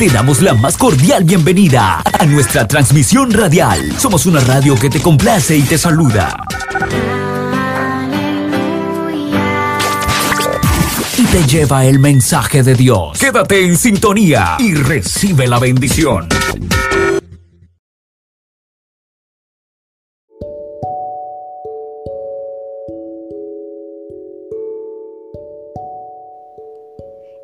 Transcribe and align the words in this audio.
Te 0.00 0.08
damos 0.08 0.40
la 0.40 0.54
más 0.54 0.78
cordial 0.78 1.24
bienvenida 1.24 2.02
a 2.18 2.24
nuestra 2.24 2.66
transmisión 2.66 3.30
radial. 3.30 3.92
Somos 3.98 4.24
una 4.24 4.40
radio 4.40 4.74
que 4.74 4.88
te 4.88 4.98
complace 4.98 5.58
y 5.58 5.60
te 5.60 5.76
saluda. 5.76 6.42
Y 11.18 11.22
te 11.24 11.46
lleva 11.46 11.84
el 11.84 11.98
mensaje 11.98 12.62
de 12.62 12.76
Dios. 12.76 13.18
Quédate 13.18 13.66
en 13.66 13.76
sintonía 13.76 14.56
y 14.58 14.72
recibe 14.72 15.46
la 15.46 15.58
bendición. 15.58 16.28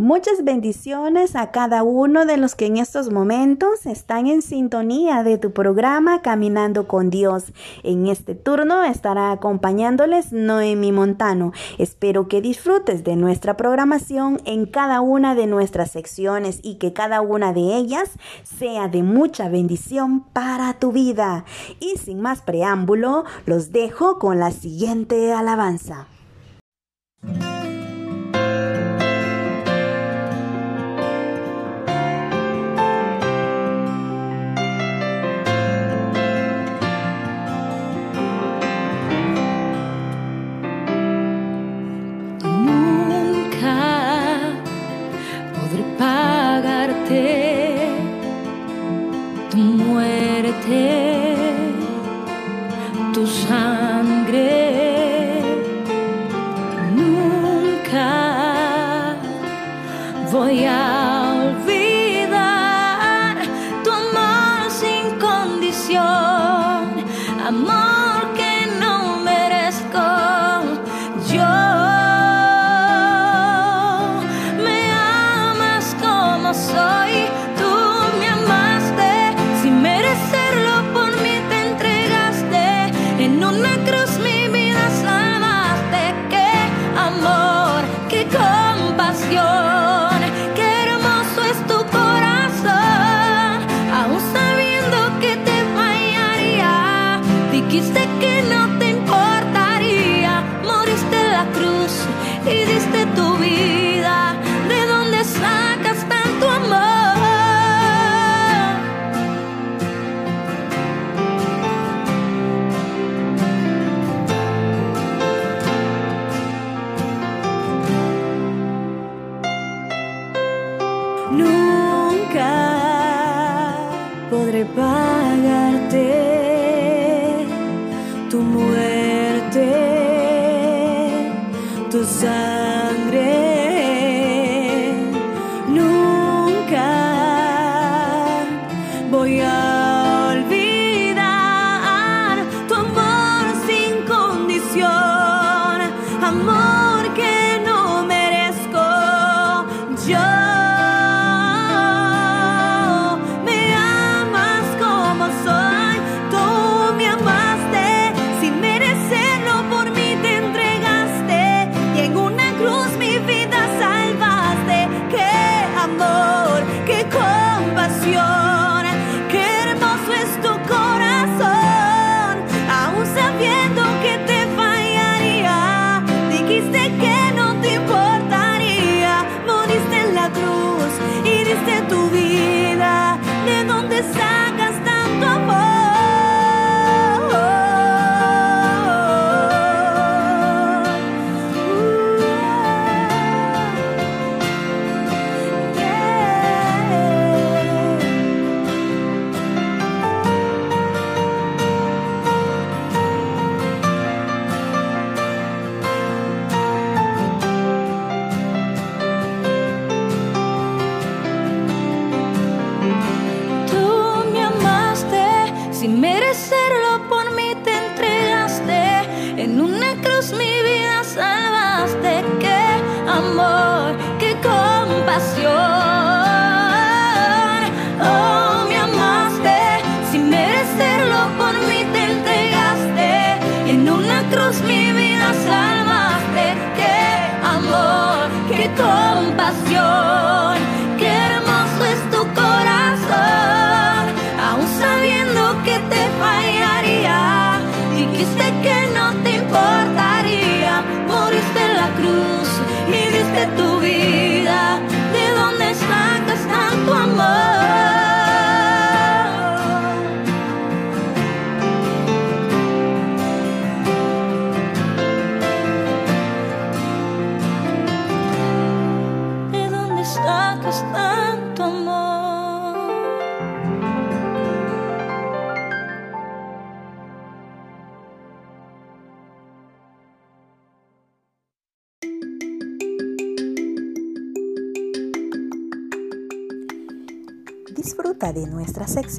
Muchas 0.00 0.44
bendiciones 0.44 1.36
a 1.36 1.50
cada 1.50 1.82
uno 1.82 2.24
de 2.24 2.38
los 2.38 2.54
que 2.54 2.64
en 2.64 2.78
estos 2.78 3.12
momentos 3.12 3.84
están 3.84 4.28
en 4.28 4.40
sintonía 4.40 5.22
de 5.22 5.36
tu 5.36 5.52
programa 5.52 6.22
Caminando 6.22 6.88
con 6.88 7.10
Dios. 7.10 7.52
En 7.82 8.06
este 8.06 8.34
turno 8.34 8.82
estará 8.82 9.30
acompañándoles 9.30 10.32
Noemi 10.32 10.90
Montano. 10.90 11.52
Espero 11.76 12.28
que 12.28 12.40
disfrutes 12.40 13.04
de 13.04 13.14
nuestra 13.16 13.58
programación 13.58 14.40
en 14.46 14.64
cada 14.64 15.02
una 15.02 15.34
de 15.34 15.46
nuestras 15.46 15.90
secciones 15.90 16.60
y 16.62 16.76
que 16.76 16.94
cada 16.94 17.20
una 17.20 17.52
de 17.52 17.76
ellas 17.76 18.08
sea 18.42 18.88
de 18.88 19.02
mucha 19.02 19.50
bendición 19.50 20.24
para 20.32 20.72
tu 20.78 20.92
vida. 20.92 21.44
Y 21.78 21.98
sin 21.98 22.22
más 22.22 22.40
preámbulo, 22.40 23.24
los 23.44 23.70
dejo 23.70 24.18
con 24.18 24.38
la 24.38 24.50
siguiente 24.50 25.34
alabanza. 25.34 26.06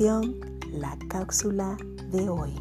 La 0.01 0.97
cápsula 1.09 1.77
de 2.11 2.27
hoy. 2.27 2.55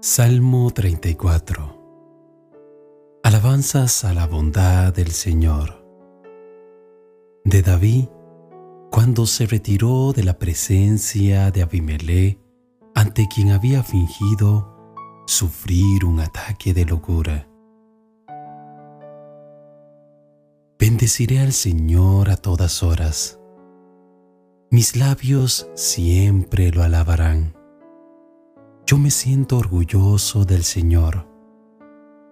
Salmo 0.00 0.70
34 0.70 3.20
Alabanzas 3.22 4.04
a 4.04 4.14
la 4.14 4.26
bondad 4.26 4.94
del 4.94 5.10
Señor. 5.10 5.84
De 7.44 7.60
David, 7.60 8.06
cuando 8.90 9.26
se 9.26 9.44
retiró 9.44 10.14
de 10.14 10.24
la 10.24 10.38
presencia 10.38 11.50
de 11.50 11.60
Abimelech, 11.60 12.38
ante 12.94 13.28
quien 13.28 13.50
había 13.50 13.82
fingido 13.82 14.73
sufrir 15.26 16.04
un 16.04 16.20
ataque 16.20 16.74
de 16.74 16.84
locura. 16.84 17.48
Bendeciré 20.78 21.40
al 21.40 21.52
Señor 21.52 22.30
a 22.30 22.36
todas 22.36 22.82
horas. 22.82 23.40
Mis 24.70 24.96
labios 24.96 25.68
siempre 25.74 26.70
lo 26.70 26.82
alabarán. 26.82 27.54
Yo 28.86 28.98
me 28.98 29.10
siento 29.10 29.56
orgulloso 29.56 30.44
del 30.44 30.62
Señor. 30.62 31.26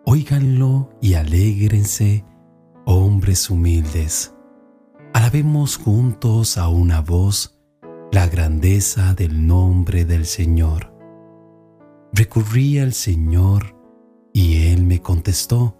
Óiganlo 0.04 0.90
y 1.00 1.14
alégrense, 1.14 2.24
hombres 2.84 3.48
humildes. 3.48 4.34
Alabemos 5.14 5.76
juntos 5.76 6.58
a 6.58 6.68
una 6.68 7.00
voz 7.00 7.58
la 8.10 8.26
grandeza 8.26 9.14
del 9.14 9.46
nombre 9.46 10.04
del 10.04 10.26
Señor. 10.26 10.91
Recurrí 12.14 12.78
al 12.78 12.92
Señor 12.92 13.74
y 14.34 14.66
Él 14.66 14.84
me 14.84 15.00
contestó 15.00 15.78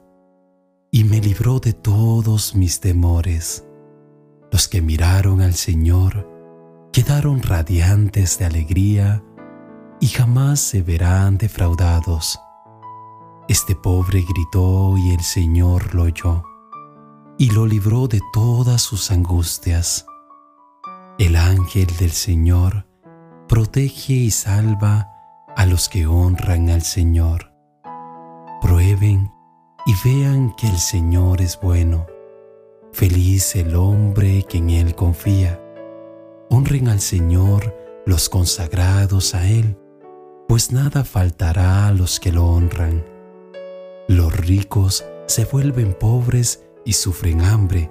y 0.91 1.05
me 1.05 1.21
libró 1.21 1.59
de 1.61 1.75
todos 1.75 2.55
mis 2.55 2.81
temores. 2.81 3.67
Los 4.51 4.67
que 4.67 4.81
miraron 4.81 5.43
al 5.43 5.53
Señor 5.53 6.27
quedaron 6.91 7.43
radiantes 7.43 8.39
de 8.39 8.47
alegría 8.47 9.23
y 10.01 10.07
jamás 10.07 10.61
se 10.61 10.81
verán 10.81 11.37
defraudados. 11.37 12.41
Este 13.47 13.77
pobre 13.77 14.23
gritó 14.23 14.97
y 14.97 15.11
el 15.11 15.21
Señor 15.21 15.95
lo 15.95 16.05
oyó 16.05 16.45
y 17.37 17.51
lo 17.51 17.67
libró 17.67 18.09
de 18.09 18.23
todas 18.33 18.81
sus 18.81 19.11
angustias. 19.11 20.07
El 21.19 21.37
ángel 21.37 21.95
del 21.99 22.13
Señor 22.13 22.87
protege 23.49 24.15
y 24.15 24.31
salva 24.31 25.11
a 25.57 25.67
los 25.67 25.89
que 25.89 26.07
honran 26.07 26.71
al 26.71 26.83
Señor. 26.83 27.53
Prueben 28.61 29.31
y 29.87 29.95
vean 30.05 30.55
que 30.57 30.69
el 30.69 30.79
Señor 30.79 31.41
es 31.41 31.59
bueno. 31.61 32.07
Feliz 32.93 33.57
el 33.57 33.75
hombre 33.75 34.45
que 34.49 34.59
en 34.59 34.71
Él 34.71 34.95
confía. 34.95 35.61
Honren 36.51 36.89
al 36.89 37.01
Señor 37.01 37.75
los 38.07 38.29
consagrados 38.29 39.35
a 39.35 39.49
Él 39.49 39.77
pues 40.53 40.71
nada 40.71 41.03
faltará 41.03 41.87
a 41.87 41.93
los 41.93 42.21
que 42.21 42.31
lo 42.31 42.45
honran. 42.45 43.03
Los 44.07 44.37
ricos 44.37 45.03
se 45.27 45.47
vuelven 45.47 45.95
pobres 45.95 46.63
y 46.85 46.93
sufren 46.93 47.41
hambre, 47.41 47.91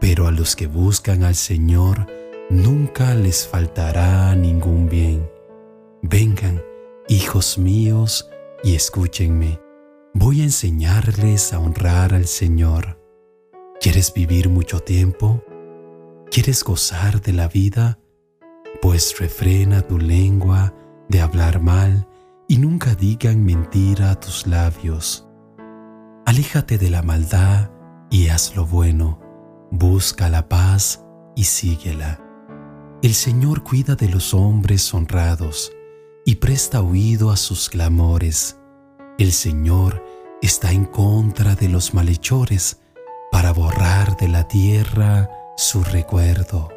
pero 0.00 0.26
a 0.26 0.30
los 0.30 0.54
que 0.54 0.66
buscan 0.66 1.24
al 1.24 1.34
Señor 1.34 2.06
nunca 2.50 3.14
les 3.14 3.48
faltará 3.48 4.34
ningún 4.34 4.90
bien. 4.90 5.30
Vengan, 6.02 6.60
hijos 7.08 7.58
míos, 7.58 8.30
y 8.62 8.74
escúchenme. 8.74 9.60
Voy 10.14 10.40
a 10.40 10.44
enseñarles 10.44 11.52
a 11.52 11.58
honrar 11.58 12.14
al 12.14 12.26
Señor. 12.26 12.98
¿Quieres 13.80 14.14
vivir 14.14 14.48
mucho 14.48 14.80
tiempo? 14.80 15.44
¿Quieres 16.30 16.64
gozar 16.64 17.20
de 17.20 17.32
la 17.32 17.48
vida? 17.48 17.98
Pues 18.80 19.18
refrena 19.18 19.82
tu 19.82 19.98
lengua 19.98 20.74
de 21.08 21.20
hablar 21.20 21.60
mal 21.60 22.08
y 22.48 22.58
nunca 22.58 22.94
digan 22.94 23.44
mentira 23.44 24.10
a 24.10 24.20
tus 24.20 24.46
labios. 24.46 25.28
Aléjate 26.24 26.78
de 26.78 26.90
la 26.90 27.02
maldad 27.02 27.70
y 28.10 28.28
haz 28.28 28.56
lo 28.56 28.64
bueno, 28.64 29.20
busca 29.70 30.30
la 30.30 30.48
paz 30.48 31.04
y 31.36 31.44
síguela. 31.44 32.20
El 33.02 33.12
Señor 33.12 33.62
cuida 33.62 33.94
de 33.94 34.08
los 34.08 34.32
hombres 34.32 34.94
honrados 34.94 35.72
y 36.24 36.36
presta 36.36 36.80
oído 36.80 37.30
a 37.30 37.36
sus 37.36 37.68
clamores. 37.68 38.56
El 39.18 39.32
Señor 39.32 40.04
está 40.42 40.72
en 40.72 40.84
contra 40.84 41.54
de 41.54 41.68
los 41.68 41.94
malhechores 41.94 42.80
para 43.30 43.52
borrar 43.52 44.16
de 44.16 44.28
la 44.28 44.48
tierra 44.48 45.30
su 45.56 45.84
recuerdo. 45.84 46.68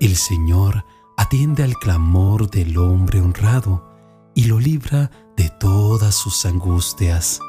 El 0.00 0.16
Señor 0.16 0.84
atiende 1.16 1.62
al 1.62 1.74
clamor 1.74 2.50
del 2.50 2.76
hombre 2.78 3.20
honrado 3.20 3.88
y 4.34 4.44
lo 4.44 4.58
libra 4.58 5.10
de 5.36 5.48
todas 5.48 6.14
sus 6.14 6.44
angustias. 6.44 7.40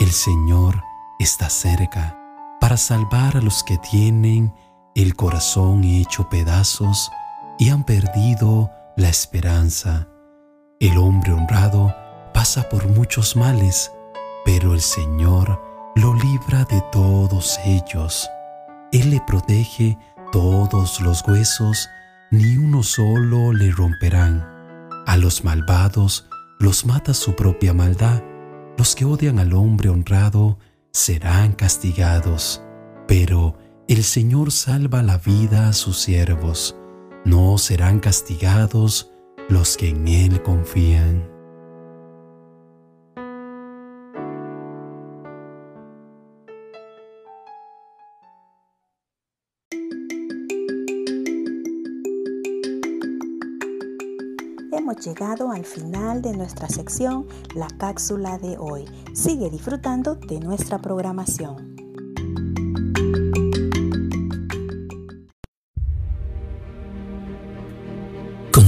El 0.00 0.10
Señor 0.10 0.82
está 1.18 1.50
cerca 1.50 2.18
para 2.60 2.76
salvar 2.76 3.36
a 3.36 3.40
los 3.40 3.62
que 3.64 3.78
tienen 3.78 4.54
el 4.94 5.14
corazón 5.14 5.84
hecho 5.84 6.28
pedazos 6.28 7.10
y 7.58 7.68
han 7.68 7.84
perdido 7.84 8.70
la 8.96 9.08
esperanza. 9.08 10.08
El 10.78 10.98
hombre 10.98 11.32
honrado 11.32 11.94
pasa 12.34 12.68
por 12.68 12.86
muchos 12.86 13.34
males, 13.34 13.92
pero 14.44 14.74
el 14.74 14.82
Señor 14.82 15.58
lo 15.96 16.12
libra 16.12 16.64
de 16.64 16.82
todos 16.92 17.58
ellos. 17.64 18.28
Él 18.92 19.08
le 19.10 19.22
protege 19.26 19.96
todos 20.32 21.00
los 21.00 21.26
huesos 21.26 21.88
ni 22.30 22.58
uno 22.58 22.82
solo 22.82 23.54
le 23.54 23.70
romperán. 23.70 24.46
A 25.06 25.16
los 25.16 25.44
malvados 25.44 26.28
los 26.58 26.84
mata 26.84 27.14
su 27.14 27.34
propia 27.34 27.72
maldad. 27.72 28.22
Los 28.76 28.94
que 28.94 29.06
odian 29.06 29.38
al 29.38 29.54
hombre 29.54 29.88
honrado 29.88 30.58
serán 30.92 31.54
castigados. 31.54 32.62
Pero 33.08 33.56
el 33.88 34.04
Señor 34.04 34.52
salva 34.52 35.02
la 35.02 35.16
vida 35.16 35.70
a 35.70 35.72
sus 35.72 35.98
siervos. 35.98 36.76
No 37.24 37.56
serán 37.56 37.98
castigados 37.98 39.15
los 39.48 39.76
que 39.76 39.90
en 39.90 40.08
Él 40.08 40.42
confían. 40.42 41.36
hemos 54.86 55.04
llegado 55.04 55.50
al 55.50 55.64
final 55.64 56.22
de 56.22 56.36
nuestra 56.36 56.68
sección 56.68 57.26
La 57.56 57.66
cápsula 57.66 58.38
de 58.38 58.56
hoy. 58.56 58.84
Sigue 59.14 59.50
disfrutando 59.50 60.14
de 60.14 60.38
nuestra 60.38 60.78
programación. 60.78 61.75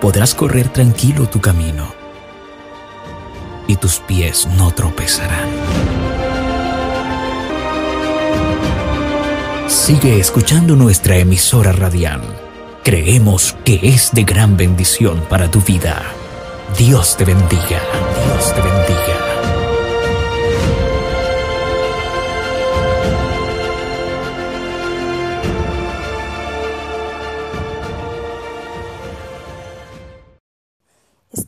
Podrás 0.00 0.34
correr 0.34 0.68
tranquilo 0.68 1.28
tu 1.28 1.40
camino 1.40 1.92
y 3.66 3.76
tus 3.76 3.98
pies 3.98 4.46
no 4.56 4.70
tropezarán. 4.72 5.48
Sigue 9.68 10.18
escuchando 10.18 10.76
nuestra 10.76 11.16
emisora 11.16 11.72
radial. 11.72 12.22
Creemos 12.82 13.56
que 13.64 13.80
es 13.82 14.10
de 14.12 14.24
gran 14.24 14.56
bendición 14.56 15.20
para 15.28 15.50
tu 15.50 15.60
vida. 15.60 16.02
Dios 16.78 17.16
te 17.16 17.24
bendiga. 17.24 17.80
Dios 18.24 18.54
te 18.54 18.62
bendiga. 18.62 18.97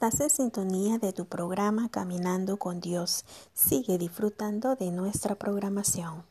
Estás 0.03 0.21
en 0.23 0.31
sintonía 0.31 0.97
de 0.97 1.13
tu 1.13 1.27
programa 1.27 1.91
Caminando 1.91 2.57
con 2.57 2.81
Dios. 2.81 3.27
Sigue 3.53 3.99
disfrutando 3.99 4.75
de 4.75 4.91
nuestra 4.93 5.35
programación. 5.35 6.30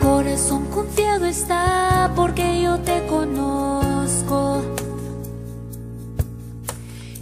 Corazón 0.00 0.66
confiado 0.66 1.26
está 1.26 2.10
porque 2.16 2.62
yo 2.62 2.78
te 2.80 3.06
conozco. 3.06 4.62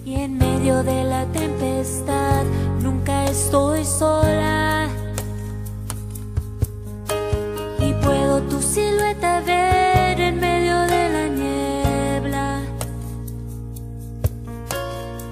Y 0.04 0.14
en 0.14 0.38
medio 0.38 0.82
de 0.82 1.04
la 1.04 1.26
tempestad 1.26 2.44
nunca 2.80 3.26
estoy 3.26 3.84
sola. 3.84 4.88
Y 7.80 7.92
puedo 8.04 8.40
tu 8.42 8.62
silueta 8.62 9.40
ver 9.40 10.20
en 10.20 10.40
medio 10.40 10.80
de 10.82 11.08
la 11.10 11.28
niebla. 11.28 12.60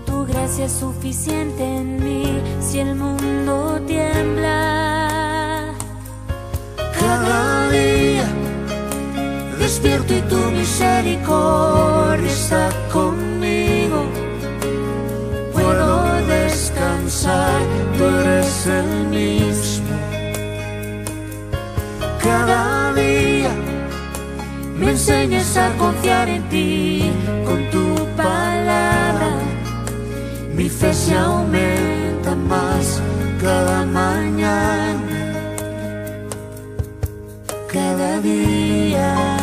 Tu 0.04 0.26
gracia 0.26 0.66
es 0.66 0.72
suficiente 0.72 1.64
en 1.64 2.04
mí 2.04 2.42
si 2.60 2.80
el 2.80 2.94
mundo 2.94 3.80
tiembla 3.86 5.05
cada 7.26 7.68
día. 7.70 8.26
Despierto 9.58 10.14
y 10.14 10.20
tu 10.32 10.40
misericordia 10.58 12.30
está 12.30 12.68
conmigo. 12.92 14.00
Puedo 15.52 15.90
descansar, 16.26 17.60
tú 17.96 18.04
eres 18.04 18.66
el 18.66 18.90
mismo. 19.18 19.96
Cada 22.22 22.94
día 22.94 23.52
me 24.78 24.90
enseñas 24.90 25.56
a 25.56 25.68
confiar 25.82 26.28
en 26.28 26.42
ti 26.48 27.10
con 27.44 27.58
tu 27.70 27.86
palabra. 28.16 29.30
Mi 30.54 30.68
fe 30.68 30.92
se 30.92 31.14
aumenta 31.14 32.34
más 32.34 33.00
cada 33.40 33.84
mañana 33.84 34.85
cada 37.86 38.20
día. 38.20 39.35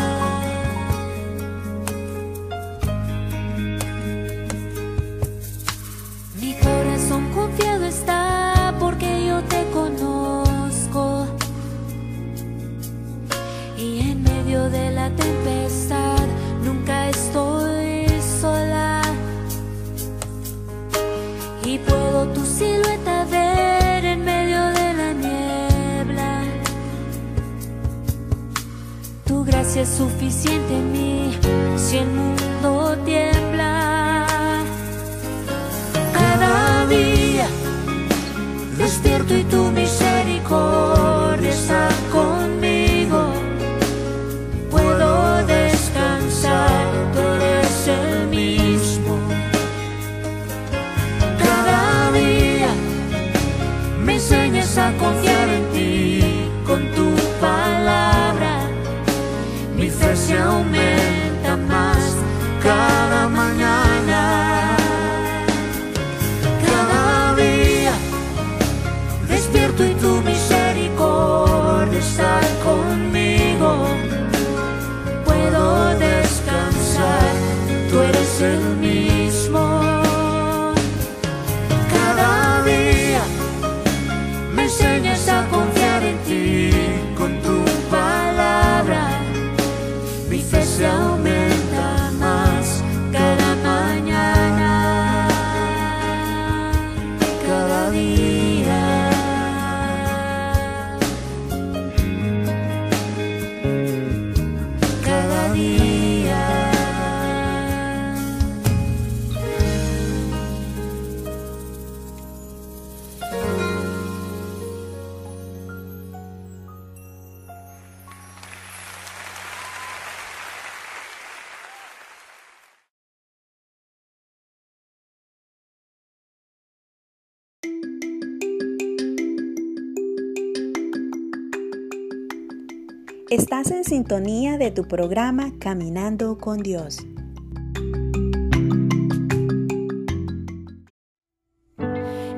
Estás 133.64 133.78
en 133.78 133.86
sintonía 133.86 134.58
de 134.58 134.72
tu 134.72 134.84
programa 134.84 135.54
Caminando 135.58 136.38
con 136.38 136.58
Dios. 136.58 136.98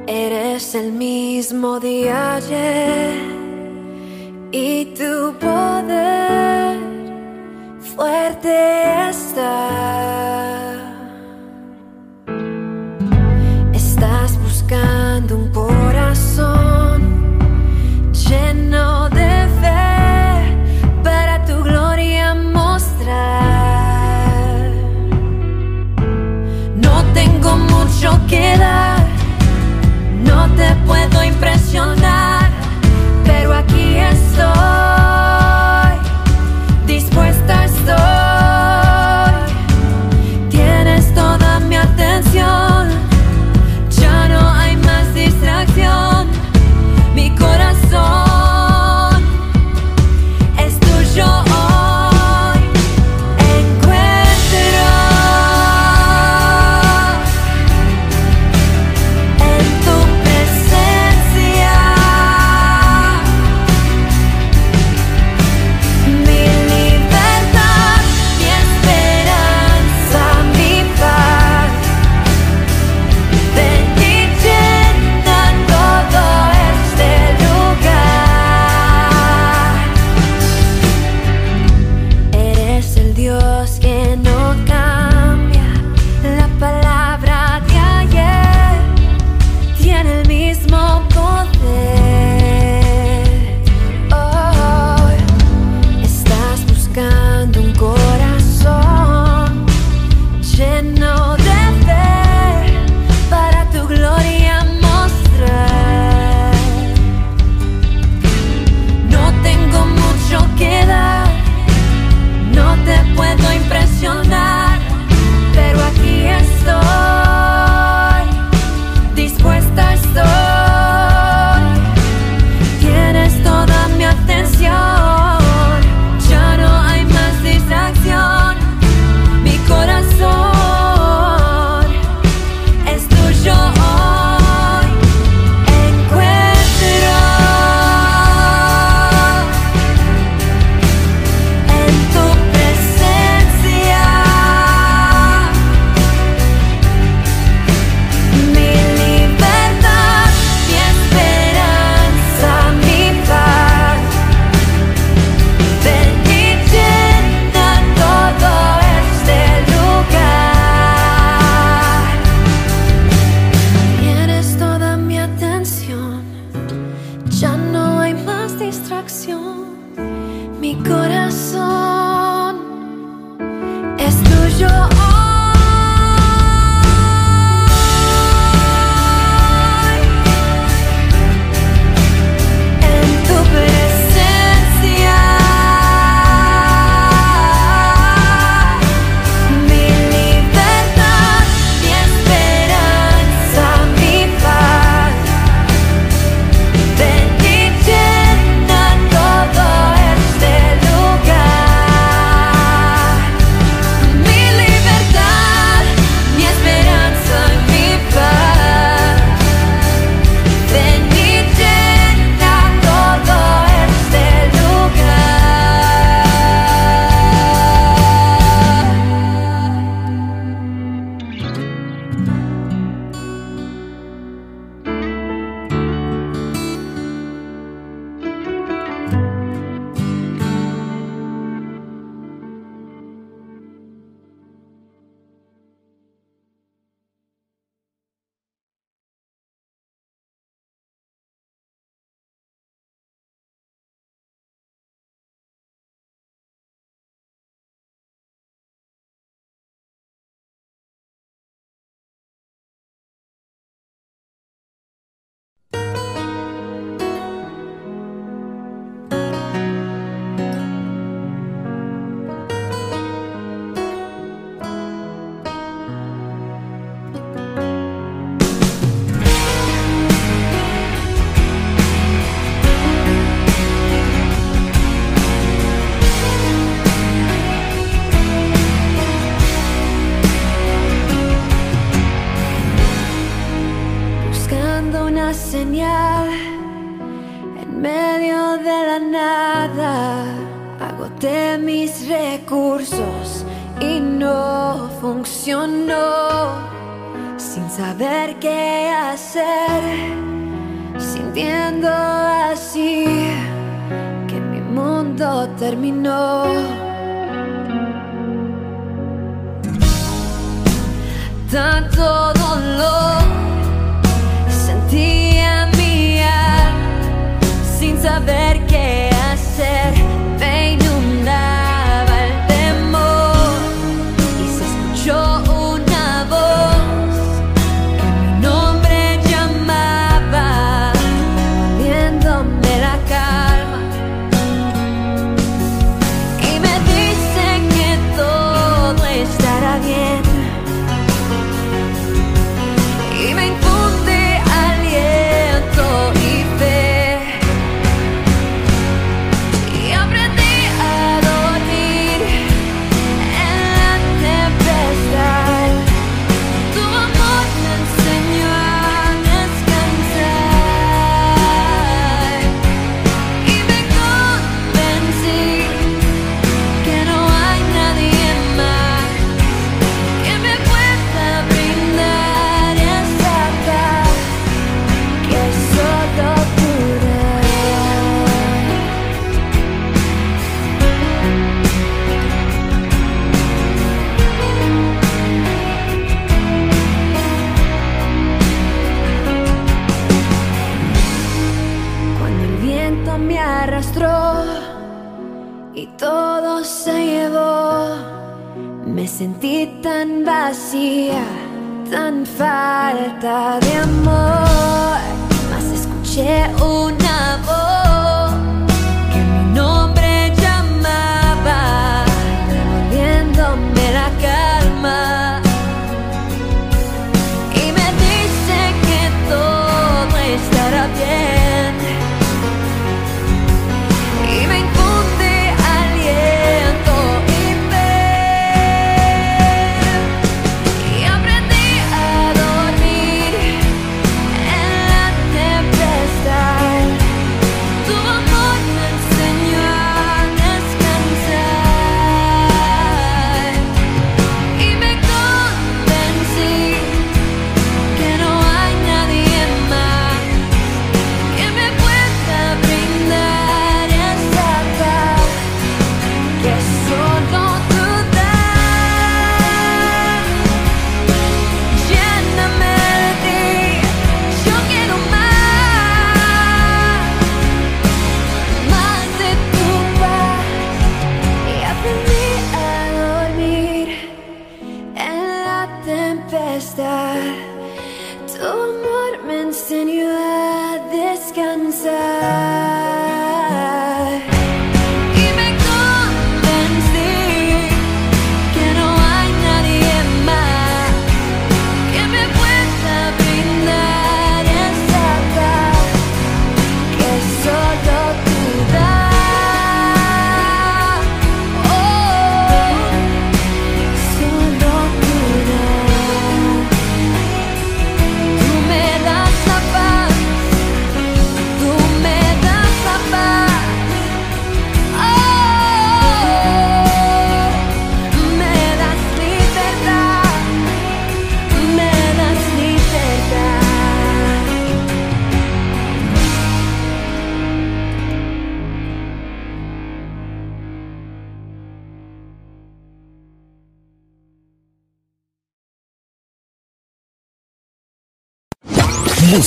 Eres 0.05 0.75
el 0.75 0.91
mismo 0.91 1.79
día 1.79 2.35
ayer 2.35 3.15
y 4.51 4.85
tu 4.93 5.33
poder 5.39 6.77
fuerte 7.79 9.09
está. 9.09 9.14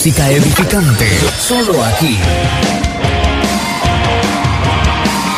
Música 0.09 0.31
edificante. 0.31 1.07
Solo 1.38 1.85
aquí. 1.85 2.16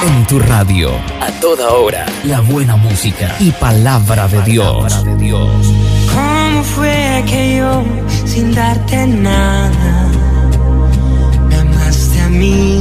En 0.07 0.27
tu 0.27 0.39
radio. 0.39 0.93
A 1.21 1.29
toda 1.41 1.71
hora. 1.71 2.07
La 2.23 2.41
buena 2.41 2.77
música 2.77 3.35
y 3.41 3.51
palabra 3.51 4.29
de 4.29 4.43
Dios. 4.43 5.05
de 5.05 5.17
Dios. 5.17 5.51
¿Cómo 6.15 6.63
fue 6.63 7.25
que 7.27 7.57
yo, 7.57 7.83
sin 8.25 8.55
darte 8.55 9.09
nada, 9.09 10.09
me 11.49 11.57
amaste 11.57 12.21
a 12.21 12.29
mí? 12.29 12.80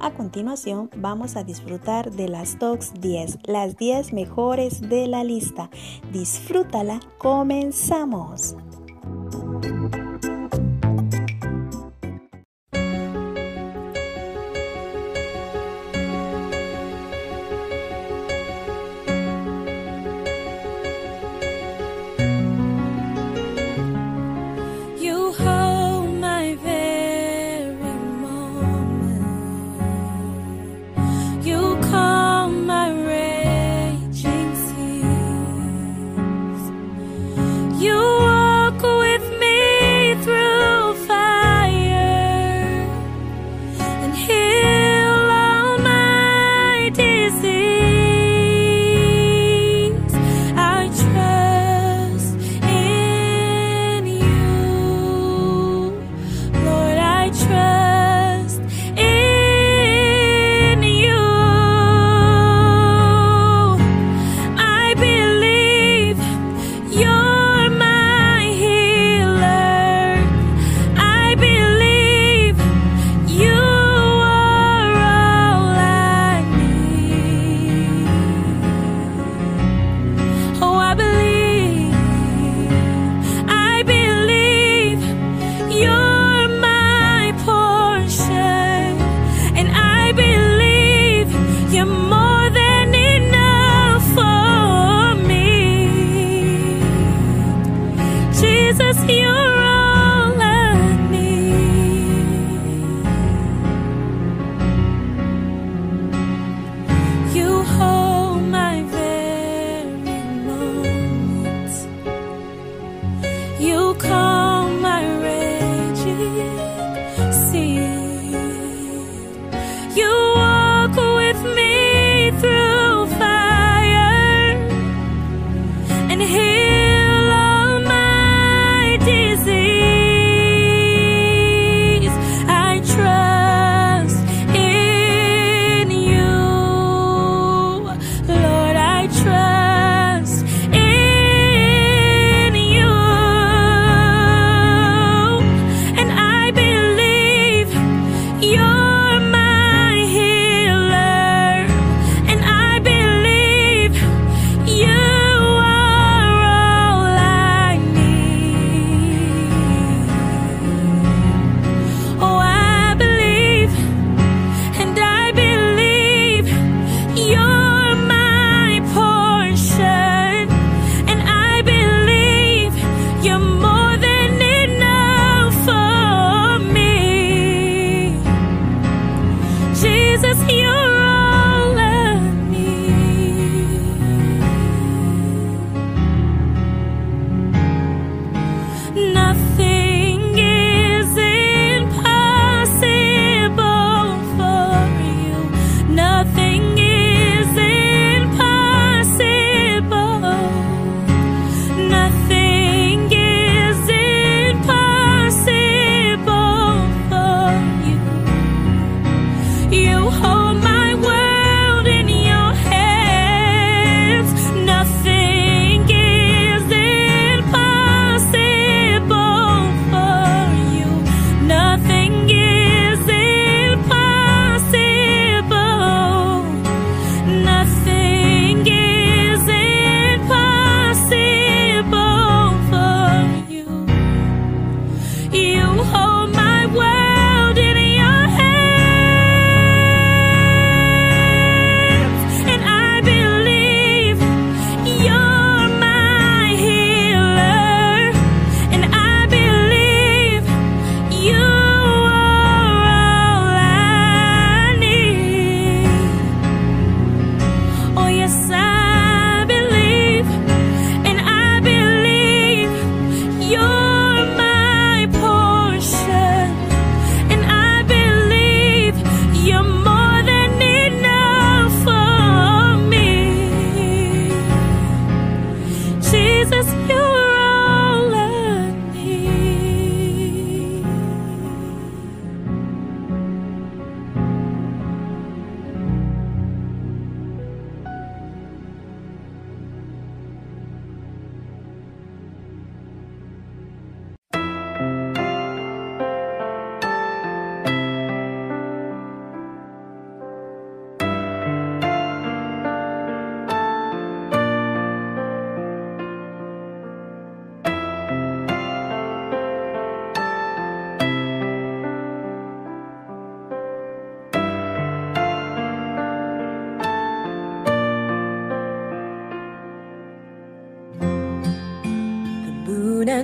A 0.00 0.12
continuación 0.12 0.90
vamos 0.96 1.36
a 1.36 1.44
disfrutar 1.44 2.12
de 2.12 2.28
las 2.28 2.58
Talks 2.58 2.92
10, 3.00 3.38
las 3.44 3.76
10 3.76 4.12
mejores 4.12 4.80
de 4.80 5.06
la 5.08 5.24
lista. 5.24 5.70
Disfrútala, 6.12 7.00
comenzamos. 7.18 8.56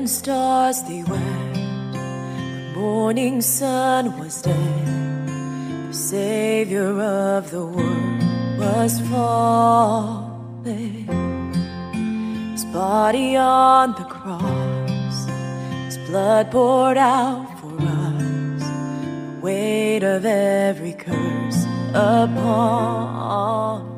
And 0.05 0.11
stars 0.11 0.83
they 0.83 1.03
were. 1.05 1.53
The 1.55 2.79
morning 2.79 3.41
sun 3.41 4.19
was 4.19 4.43
dead. 4.43 5.29
The 5.89 5.95
Savior 5.95 7.01
of 7.01 7.51
the 7.51 7.65
world 7.65 8.59
was 8.59 9.01
falling. 9.09 11.07
His 12.53 12.67
body 12.67 13.37
on 13.37 13.93
the 13.93 14.05
cross, 14.05 15.27
His 15.87 15.97
blood 16.07 16.51
poured 16.51 16.99
out 16.99 17.59
for 17.59 17.75
us. 17.81 18.61
The 18.61 19.41
weight 19.41 20.03
of 20.03 20.27
every 20.27 20.93
curse 20.93 21.65
upon 21.95 23.94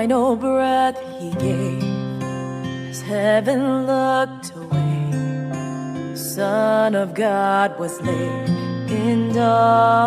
final 0.00 0.32
breath 0.34 0.98
he 1.18 1.28
gave 1.32 2.22
as 2.88 3.02
heaven 3.02 3.86
looked 3.86 4.50
away. 4.56 5.10
The 6.12 6.16
Son 6.16 6.94
of 6.94 7.12
God 7.12 7.78
was 7.78 8.00
laid 8.00 8.48
in 8.88 9.34
darkness, 9.34 10.00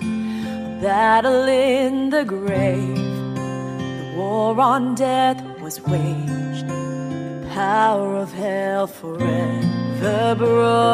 a 0.00 0.78
battle 0.80 1.48
in 1.48 2.10
the 2.10 2.24
grave. 2.24 2.94
The 2.94 4.14
war 4.16 4.60
on 4.60 4.94
death 4.94 5.42
was 5.60 5.80
waged, 5.80 6.68
the 6.68 7.48
power 7.52 8.14
of 8.24 8.30
hell 8.32 8.86
forever 8.86 10.36
broken. 10.44 10.92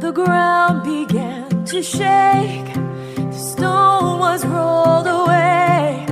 The 0.00 0.12
ground 0.12 0.82
began 0.82 1.66
to 1.66 1.82
shake 1.82 2.72
stone 3.62 4.18
was 4.18 4.44
rolled 4.44 5.06
away. 5.06 6.04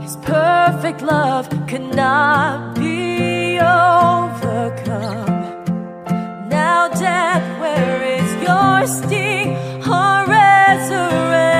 His 0.00 0.16
perfect 0.16 1.02
love 1.02 1.44
could 1.68 1.88
not 1.94 2.74
be 2.74 3.58
overcome. 3.60 5.34
Now, 6.48 6.88
death, 6.88 7.46
where 7.60 7.98
is 8.18 8.30
your 8.46 8.76
sting? 8.98 9.48
Our 9.86 10.26
resurrected 10.26 11.55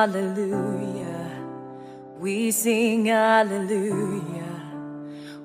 hallelujah. 0.00 1.42
We 2.18 2.50
sing 2.50 3.06
hallelujah. 3.06 4.62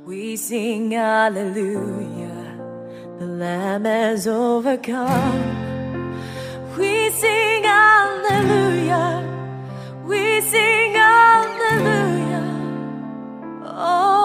We 0.05 0.37
sing 0.37 0.91
hallelujah 0.91 2.35
the 3.19 3.25
Lamb 3.27 3.85
has 3.85 4.27
overcome. 4.27 5.41
We 6.77 7.09
sing 7.11 7.63
hallelujah. 7.63 9.23
We 10.05 10.41
sing 10.41 10.93
hallelujah. 10.93 12.47
Oh, 13.63 14.24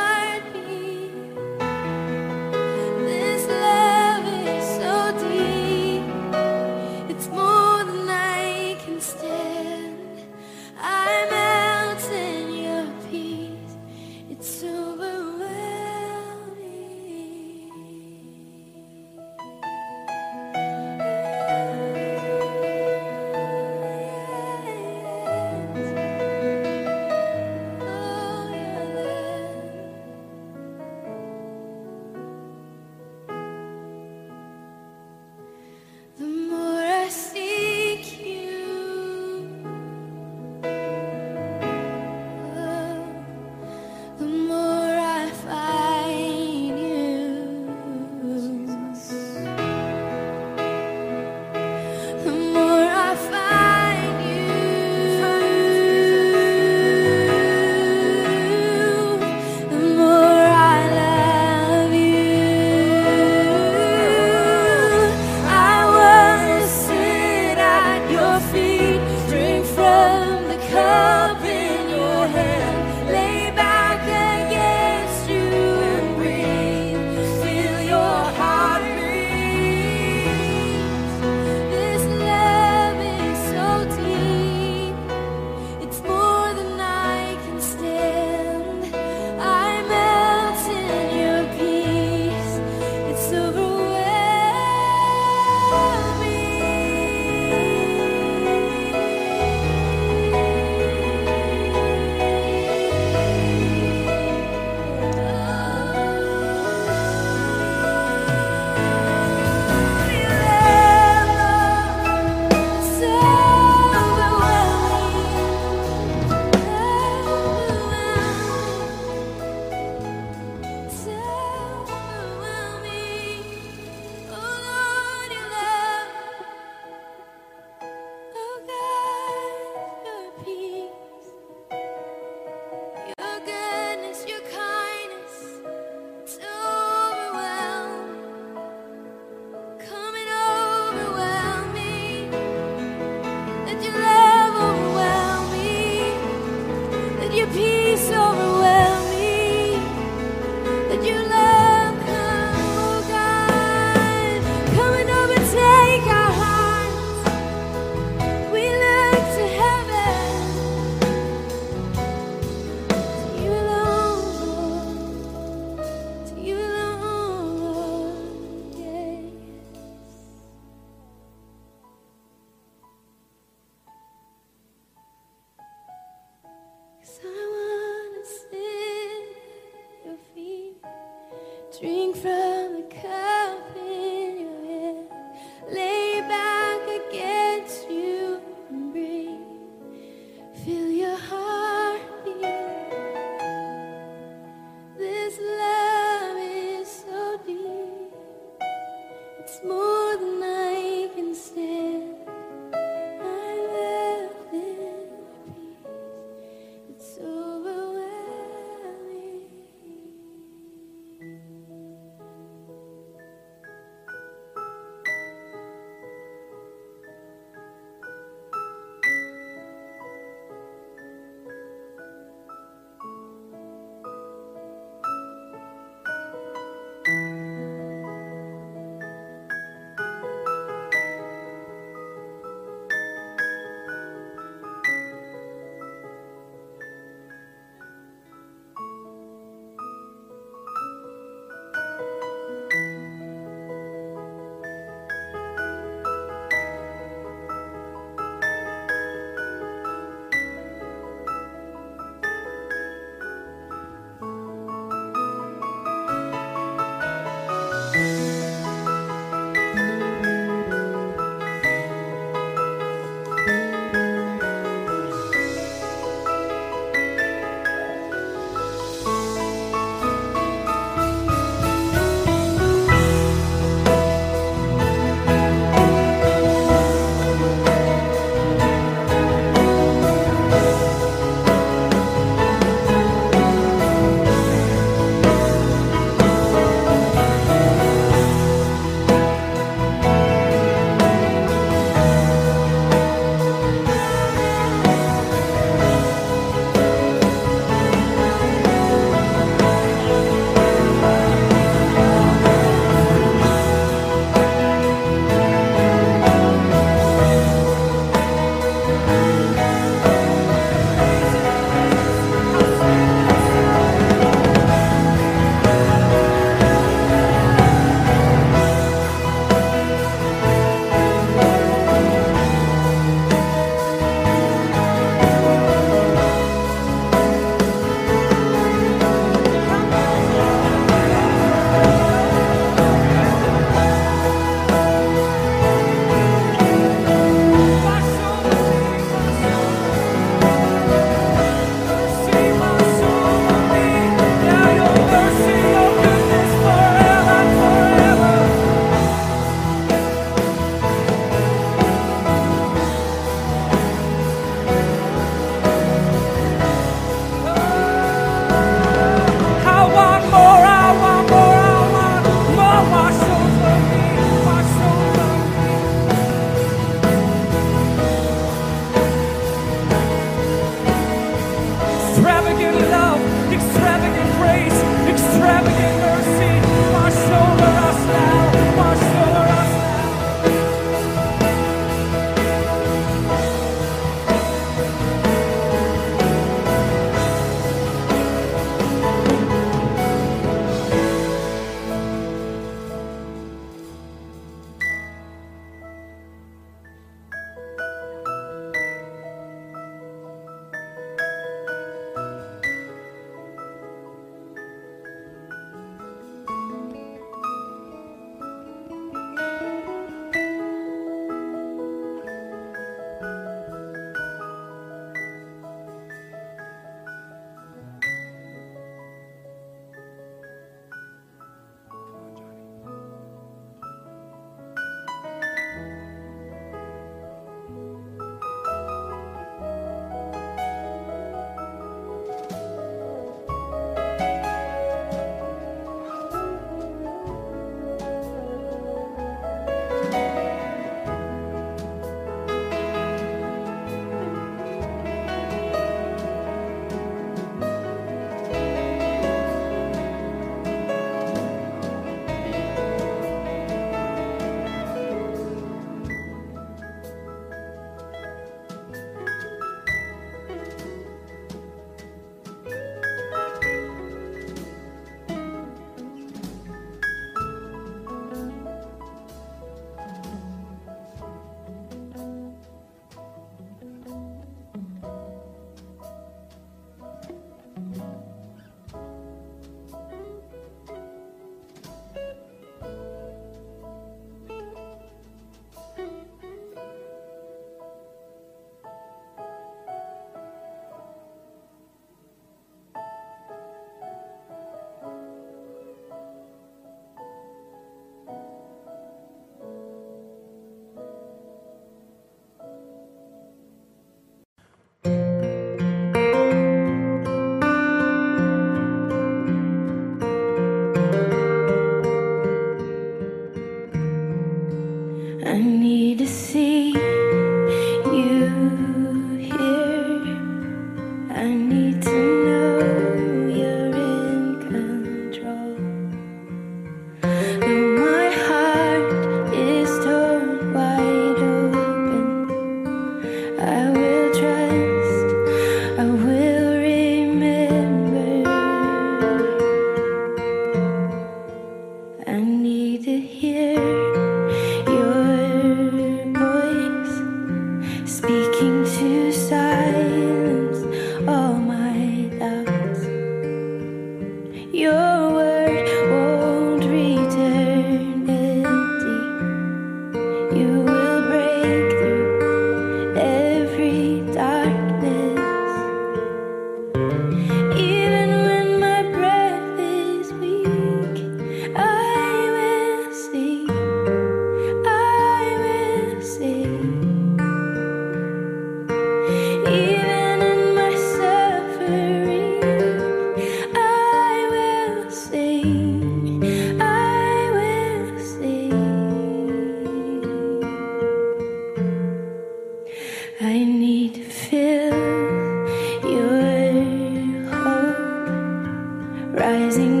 rising 599.51 600.00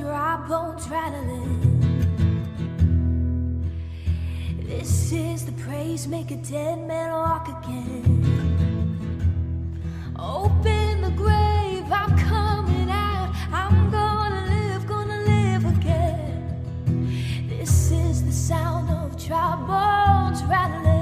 of 0.00 0.04
dry 0.04 0.36
bones. 0.48 0.86
This 4.66 5.12
is 5.12 5.44
the 5.44 5.52
praise 5.52 6.06
make 6.06 6.30
a 6.30 6.36
dead 6.36 6.78
man 6.86 7.12
walk 7.12 7.48
again. 7.48 8.04
Open 10.18 11.00
the 11.02 11.10
grave, 11.10 11.84
I'm 11.90 12.16
coming 12.18 12.90
out. 12.90 13.34
I'm 13.52 13.90
gonna 13.90 14.46
live, 14.46 14.86
gonna 14.86 15.20
live 15.24 15.64
again. 15.78 17.48
This 17.48 17.90
is 17.90 18.24
the 18.24 18.32
sound 18.32 18.90
of 18.90 19.16
dry 19.24 19.56
bones 19.56 20.42
rattling. 20.44 20.97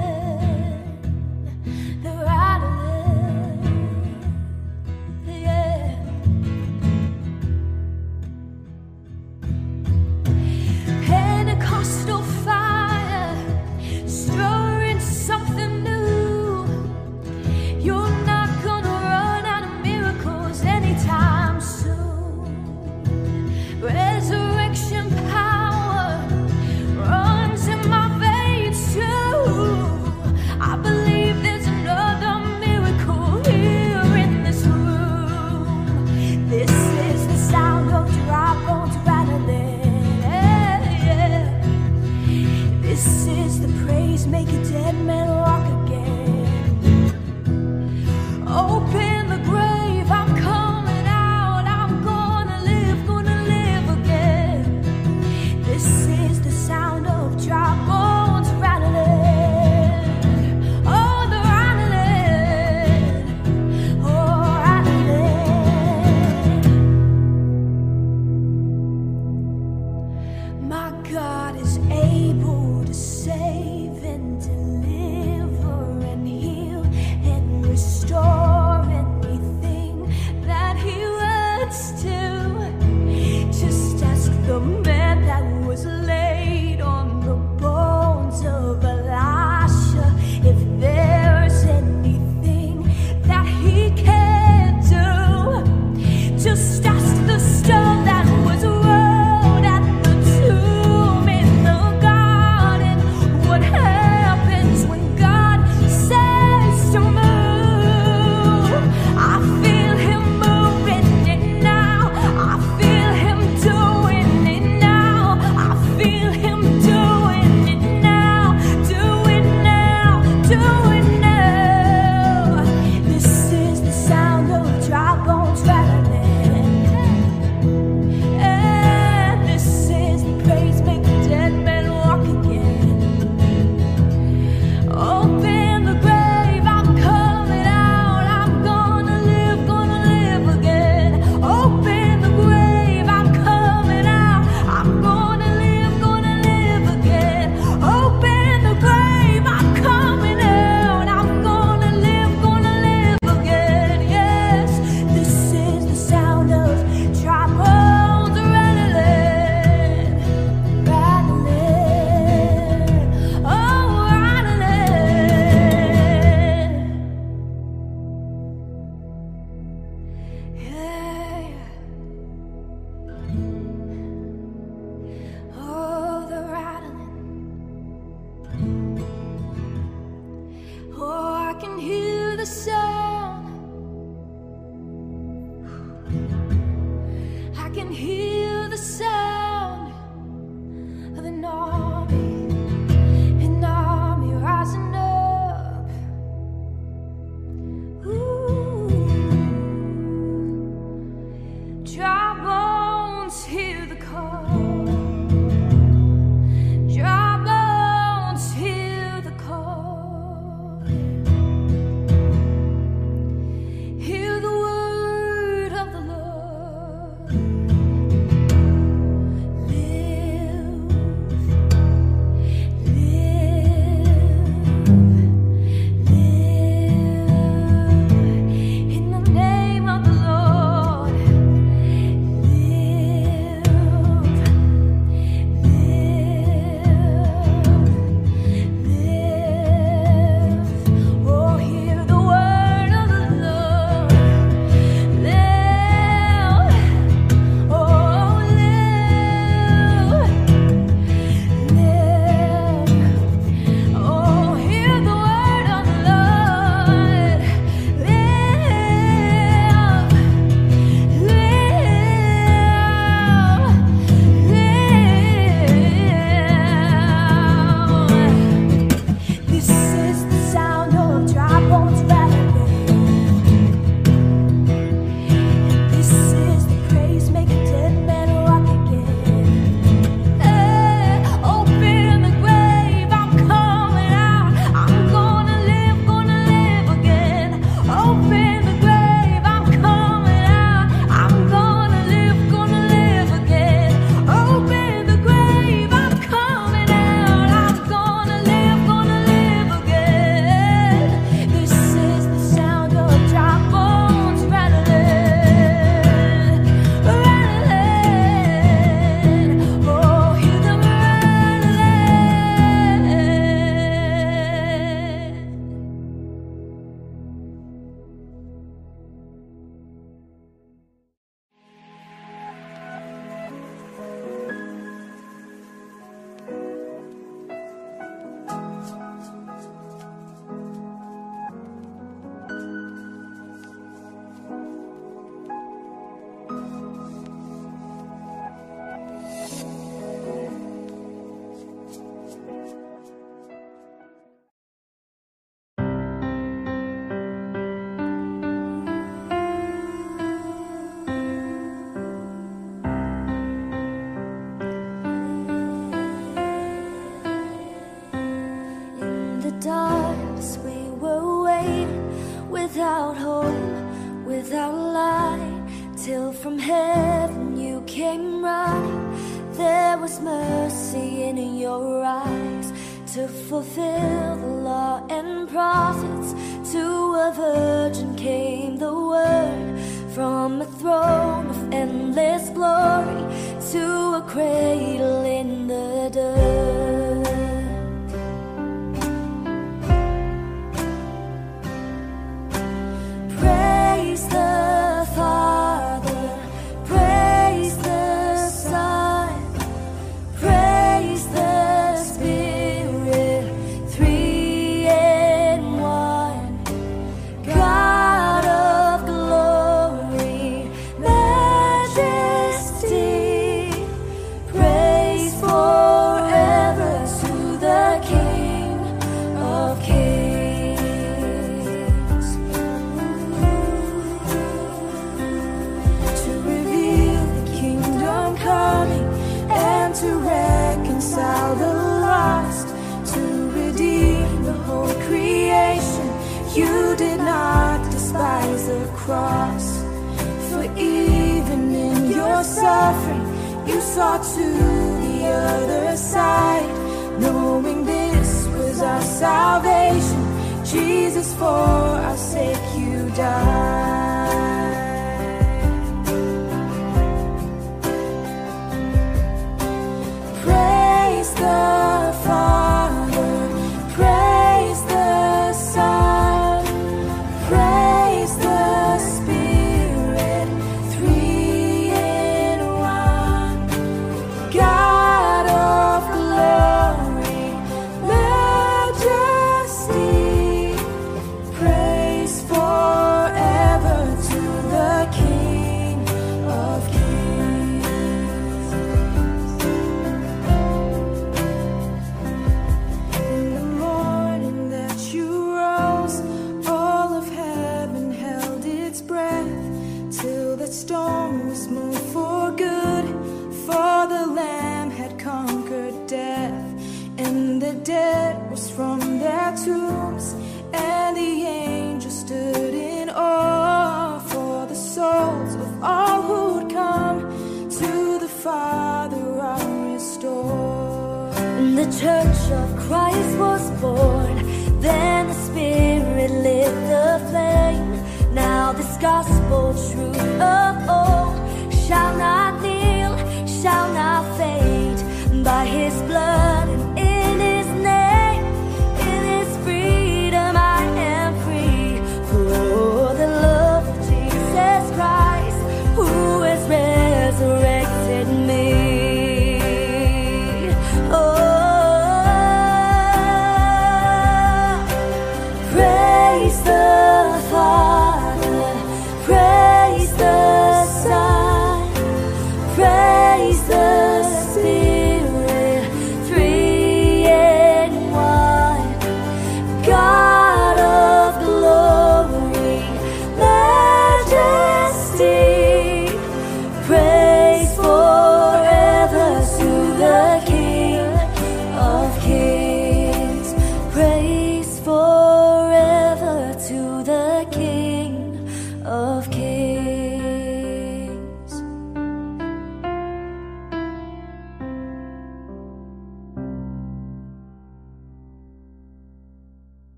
Salvation. 449.07 450.21
Jesus, 450.65 451.33
for 451.35 451.45
our 451.45 452.17
sake, 452.17 452.57
you 452.77 453.09
died. 453.15 453.86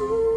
Ooh. 0.00 0.29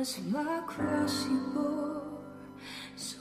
was 0.00 0.18
my 0.32 0.62
crossing 0.66 1.52
board. 1.52 2.00
So 2.96 3.18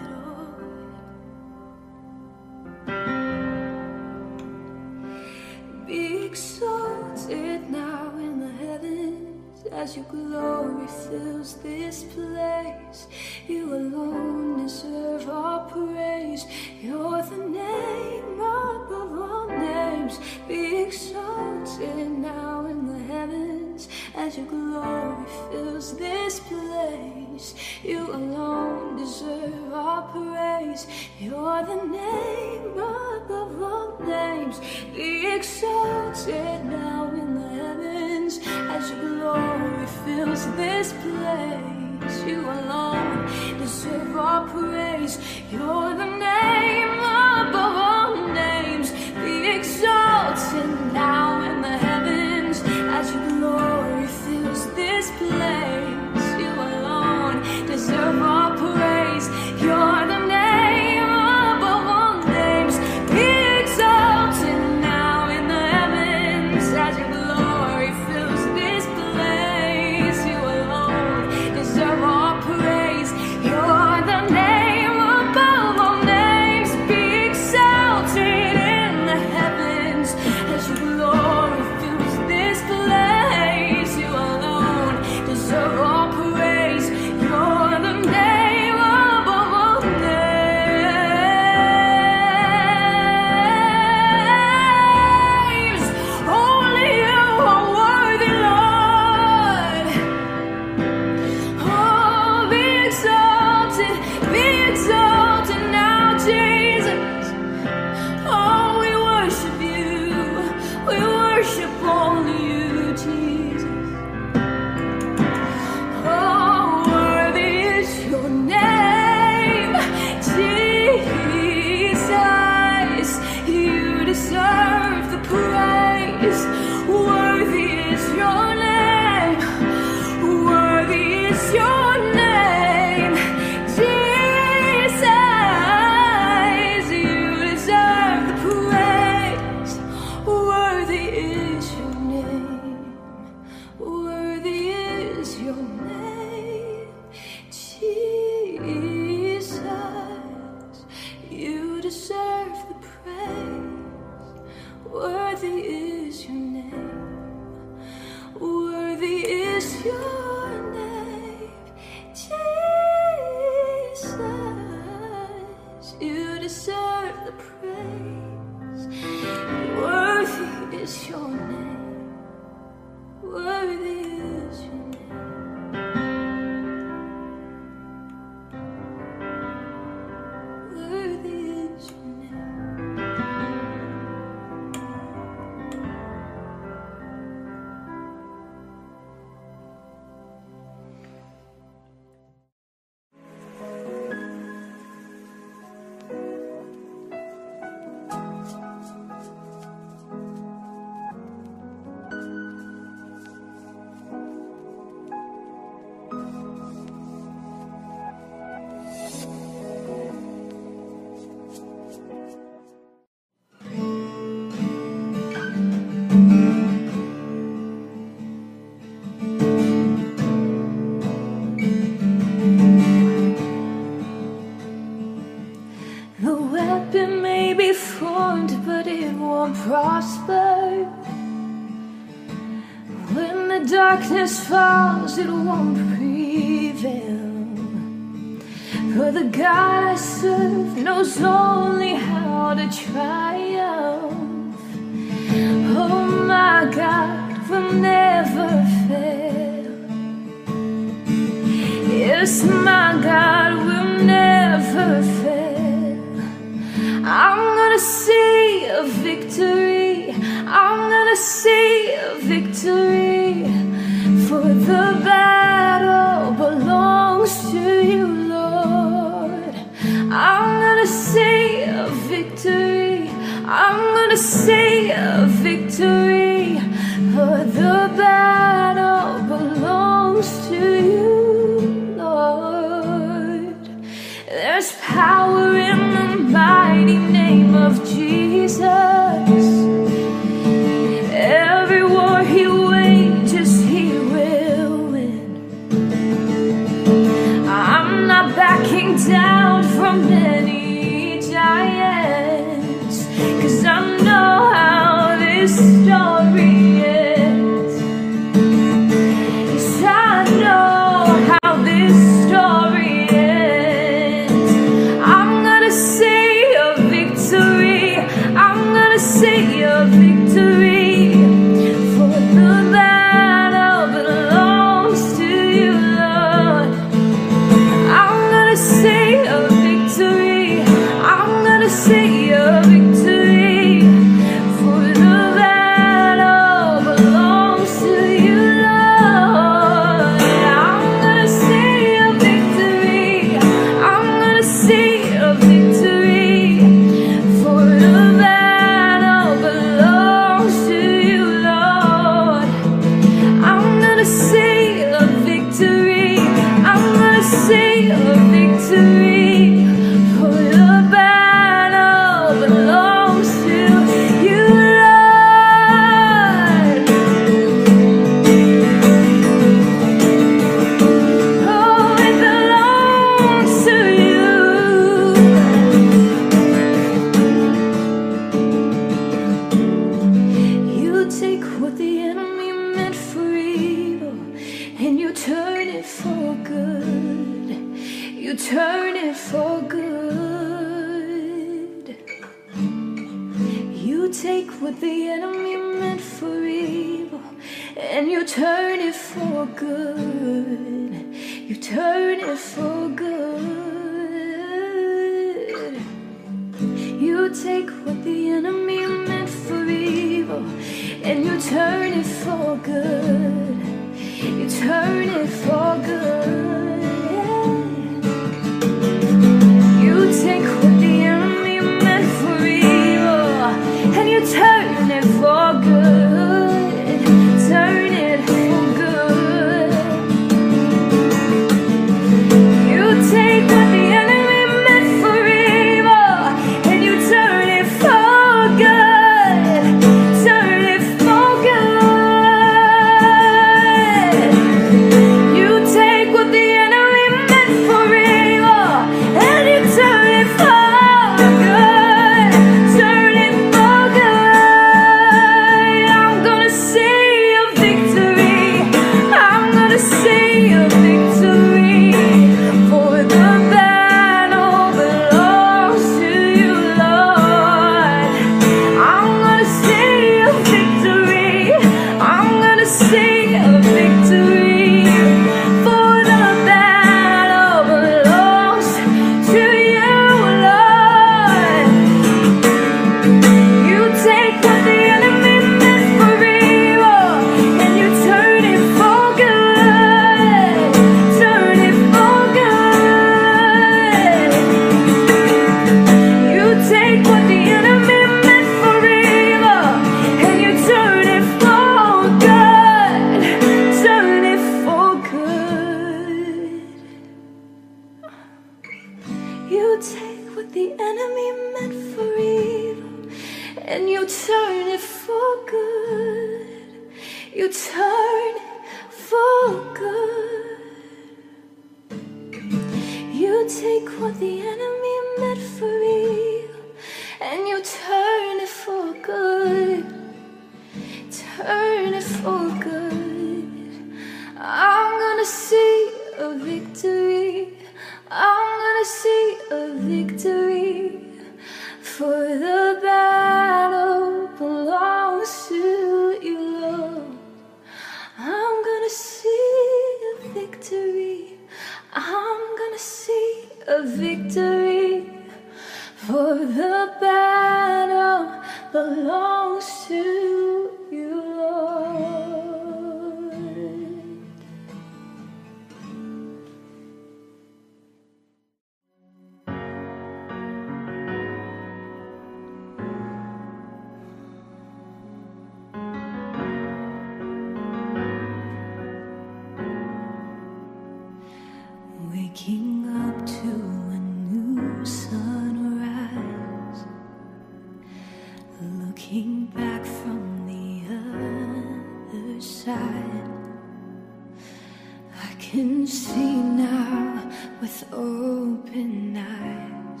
can 595.50 595.86
see 595.86 596.36
now 596.36 597.30
with 597.60 597.84
open 597.92 599.14
eyes. 599.16 600.00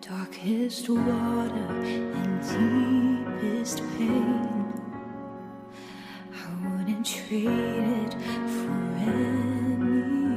Darkest 0.00 0.88
water 0.88 1.70
and 2.20 2.40
deepest 2.40 3.82
pain. 3.96 4.48
I 6.32 6.46
wouldn't 6.64 7.04
trade 7.04 7.48
it 8.06 8.14
for 8.56 8.80
anything. 9.12 10.30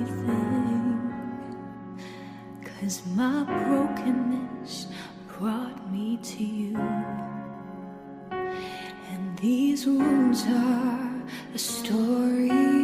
Cause 2.65 3.01
my 3.15 3.43
brokenness 3.43 4.87
brought 5.29 5.91
me 5.91 6.17
to 6.17 6.43
you. 6.43 6.77
And 9.11 9.37
these 9.37 9.85
wounds 9.85 10.43
are 10.45 11.21
a 11.55 11.57
story 11.57 12.82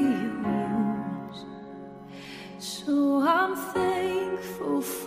Oof. 4.70 4.99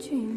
dream. 0.00 0.29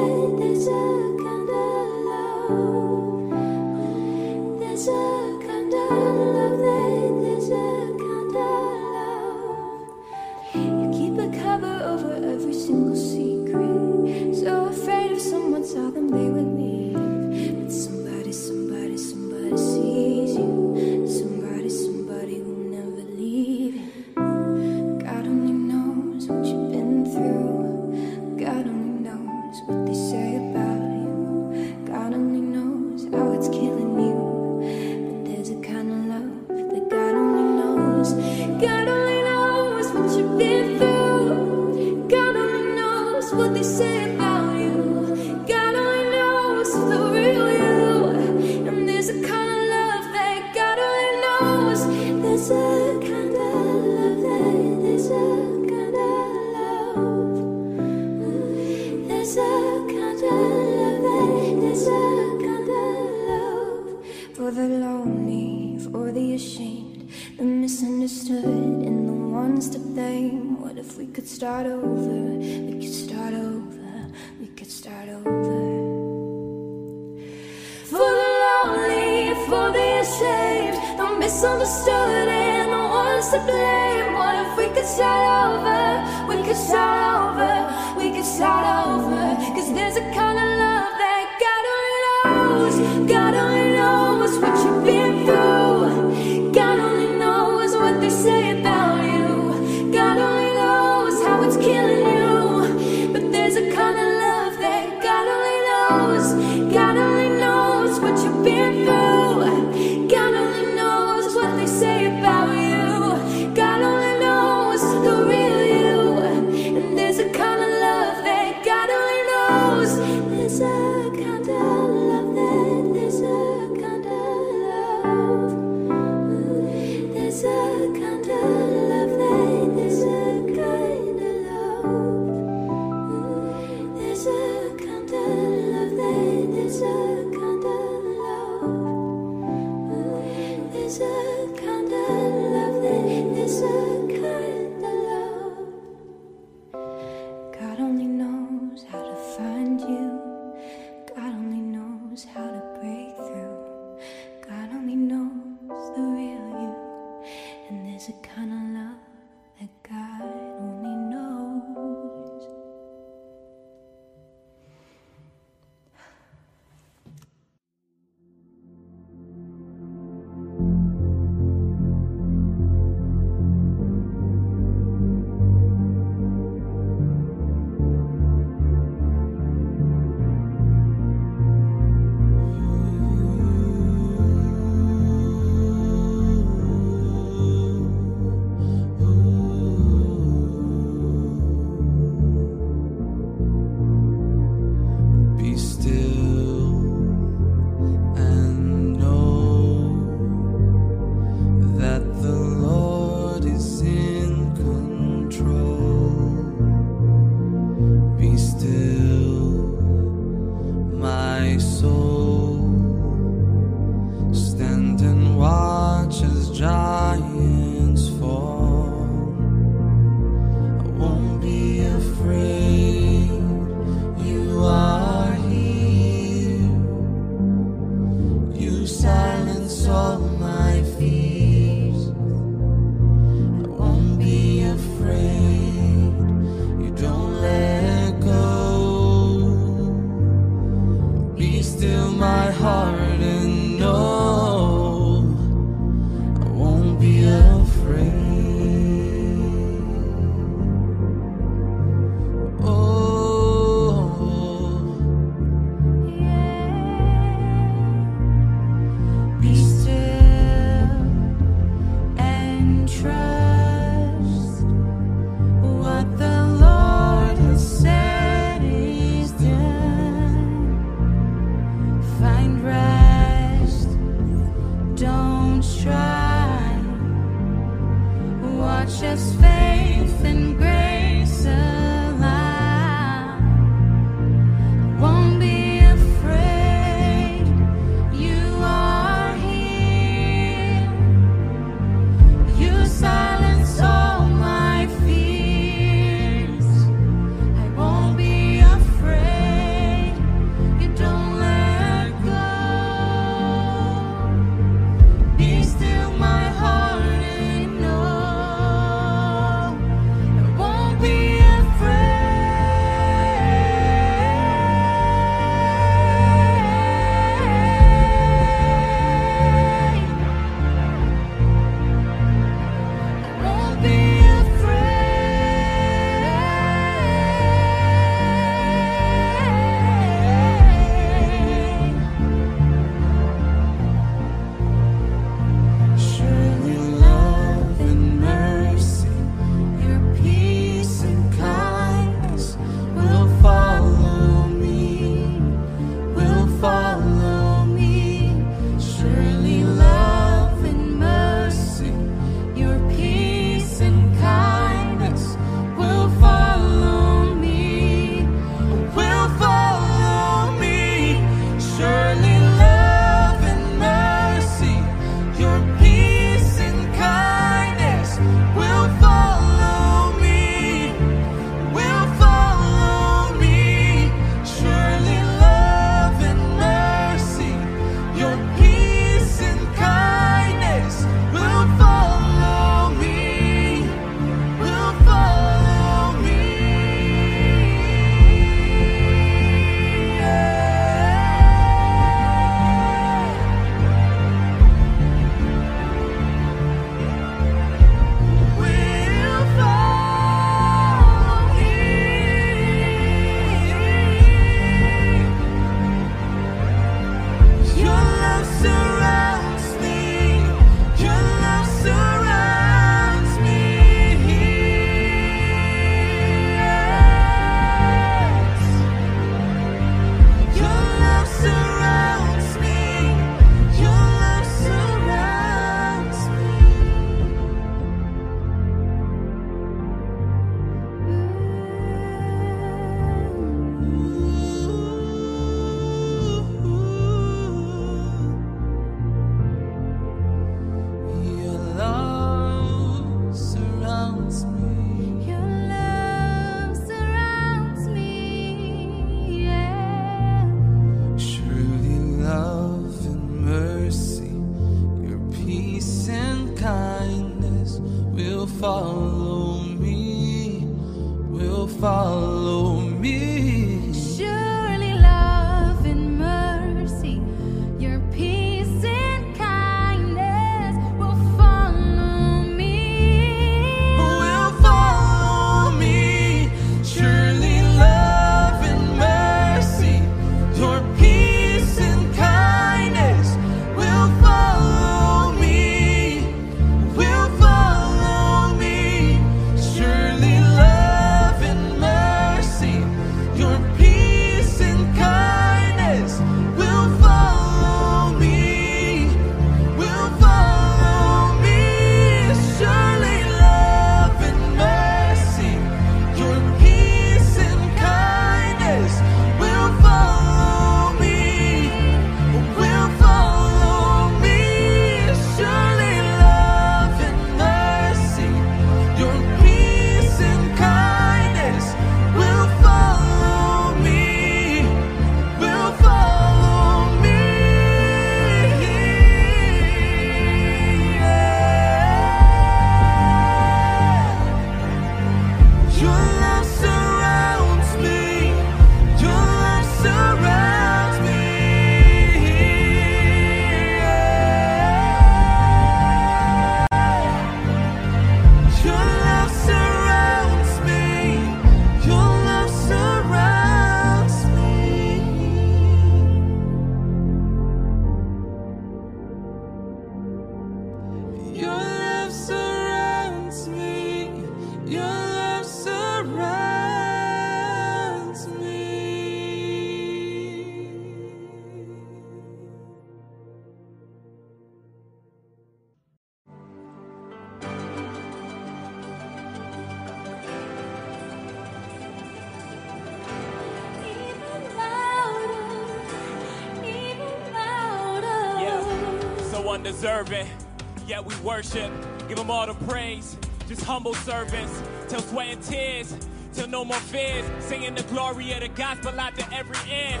worship. 591.34 591.72
Give 592.08 592.16
him 592.16 592.30
all 592.30 592.46
the 592.46 592.54
praise. 592.66 593.16
Just 593.48 593.62
humble 593.62 593.94
servants 593.94 594.62
till 594.88 595.00
sweat 595.00 595.28
and 595.28 595.42
tears, 595.42 595.96
till 596.32 596.46
no 596.46 596.64
more 596.64 596.78
fears. 596.78 597.24
Singing 597.44 597.74
the 597.74 597.82
glory 597.84 598.32
of 598.32 598.40
the 598.40 598.48
gospel 598.48 598.98
out 599.00 599.16
to 599.16 599.34
every 599.34 599.58
end. 599.68 600.00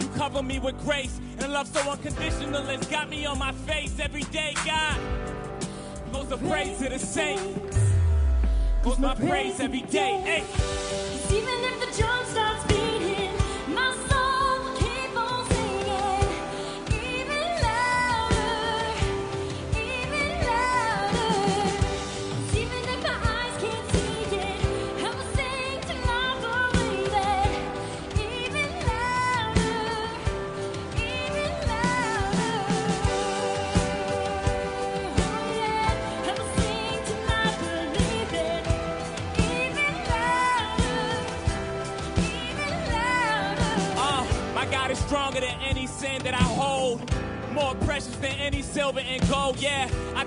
You 0.00 0.08
cover 0.16 0.42
me 0.42 0.58
with 0.58 0.76
grace 0.84 1.20
and 1.38 1.52
love 1.52 1.68
so 1.68 1.80
unconditional. 1.88 2.68
It's 2.70 2.88
got 2.88 3.08
me 3.08 3.24
on 3.24 3.38
my 3.38 3.52
face 3.52 4.00
every 4.00 4.24
day, 4.24 4.54
God. 4.66 4.98
Goes 6.12 6.28
the 6.28 6.38
praise 6.38 6.76
to 6.78 6.88
the 6.88 6.98
saints. 6.98 7.78
Goes 8.82 8.98
my 8.98 9.14
praise 9.14 9.60
every 9.60 9.82
day. 9.82 10.20
Hey. 10.24 10.63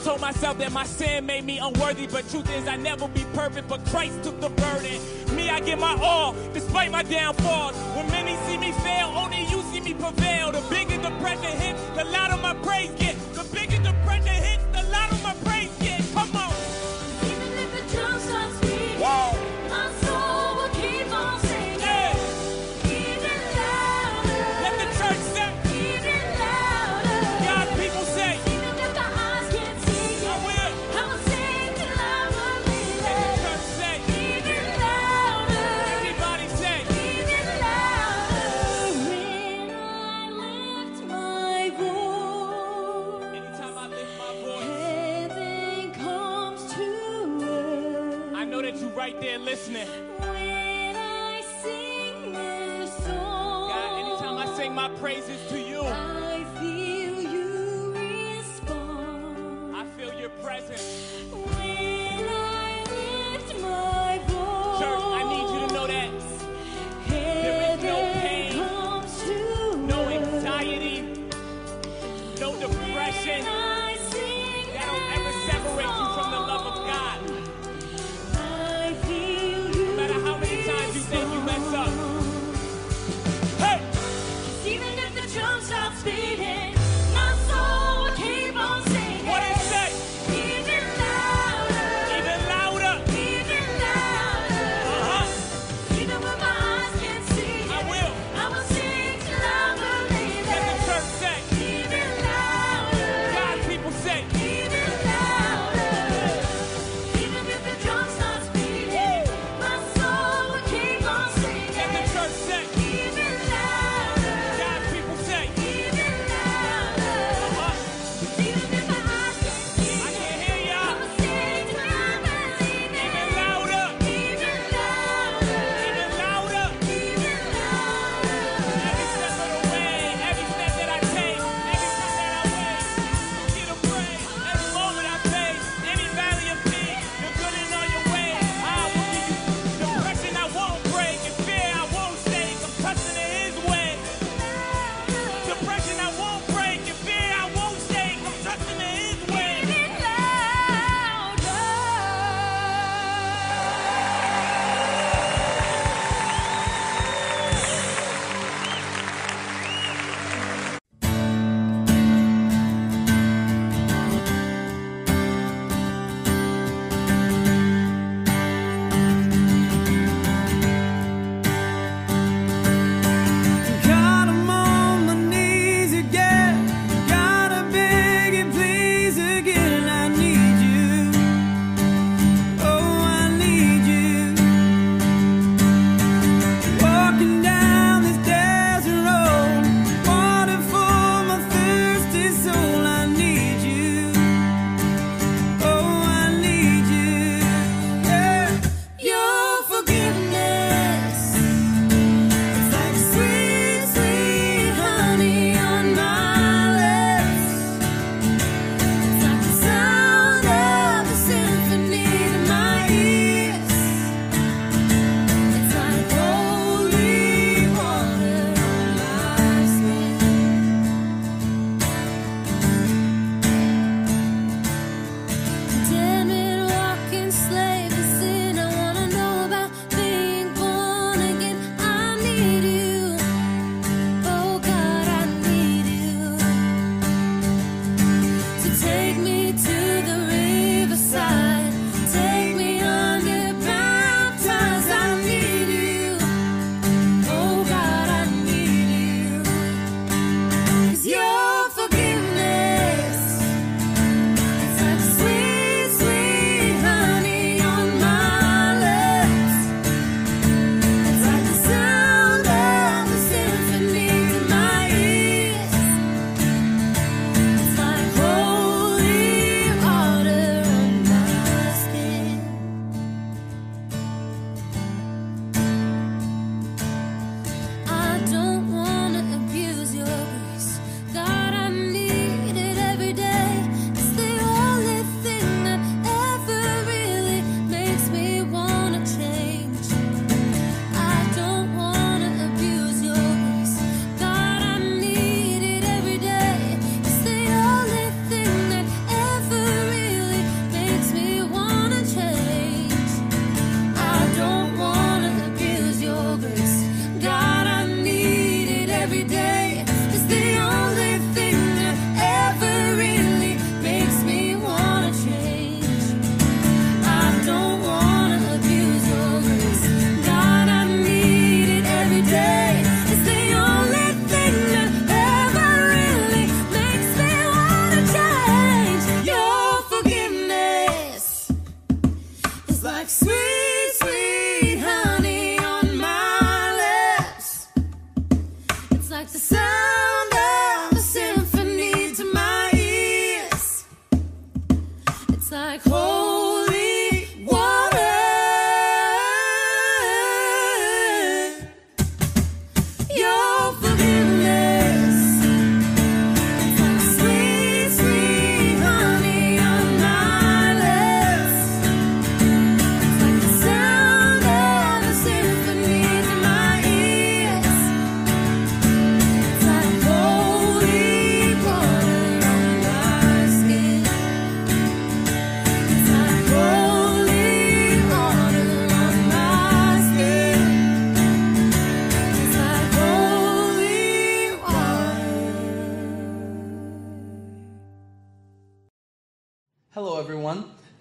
told 0.07 0.21
myself 0.21 0.57
that 0.57 0.71
my 0.71 0.85
sin 0.85 1.25
made 1.25 1.43
me 1.43 1.59
unworthy, 1.59 2.07
but 2.07 2.25
truth 2.29 2.49
is 2.55 2.65
I 2.65 2.77
never 2.77 3.09
be 3.09 3.25
perfect, 3.33 3.67
but 3.67 3.83
Christ 3.87 4.23
took 4.23 4.39
the 4.39 4.47
burden. 4.47 5.01
Me, 5.35 5.49
I 5.49 5.59
give 5.59 5.79
my 5.79 5.97
all, 6.01 6.33
despite 6.53 6.91
my 6.91 7.03
downfalls. 7.03 7.75
When 7.93 8.07
many 8.07 8.37
see 8.47 8.57
me 8.57 8.71
fail, 8.71 9.07
only 9.17 9.41
you 9.51 9.61
see 9.63 9.81
me 9.81 9.93
prevail. 9.93 10.53
The 10.53 10.61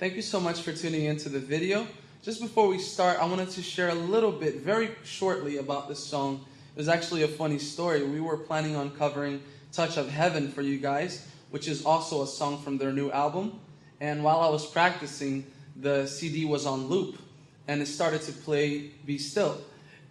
Thank 0.07 0.15
you 0.15 0.23
so 0.23 0.39
much 0.39 0.61
for 0.61 0.71
tuning 0.71 1.07
into 1.07 1.29
the 1.29 1.41
video. 1.41 1.85
Just 2.23 2.41
before 2.41 2.69
we 2.69 2.79
start, 2.79 3.19
I 3.19 3.25
wanted 3.25 3.51
to 3.51 3.61
share 3.61 3.89
a 3.89 3.95
little 3.95 4.31
bit, 4.31 4.61
very 4.61 4.91
shortly, 5.03 5.57
about 5.57 5.89
this 5.89 5.99
song. 5.99 6.45
It 6.77 6.79
was 6.79 6.89
actually 6.89 7.25
a 7.25 7.27
funny 7.27 7.59
story. 7.59 8.05
We 8.05 8.21
were 8.21 8.37
planning 8.37 8.77
on 8.77 8.93
covering 8.93 9.43
Touch 9.73 9.97
of 9.97 10.09
Heaven 10.09 10.53
for 10.53 10.63
you 10.63 10.79
guys, 10.79 11.27
which 11.51 11.67
is 11.67 11.85
also 11.85 12.23
a 12.23 12.27
song 12.29 12.63
from 12.63 12.79
their 12.79 12.93
new 12.93 13.11
album. 13.11 13.59
And 14.01 14.23
while 14.23 14.43
I 14.43 14.49
was 14.49 14.65
practicing, 14.65 15.45
the 15.75 16.07
CD 16.07 16.45
was 16.45 16.67
on 16.67 16.87
loop 16.87 17.19
and 17.67 17.83
it 17.83 17.87
started 17.87 18.23
to 18.23 18.33
play 18.33 18.93
Be 19.07 19.19
Still. 19.19 19.61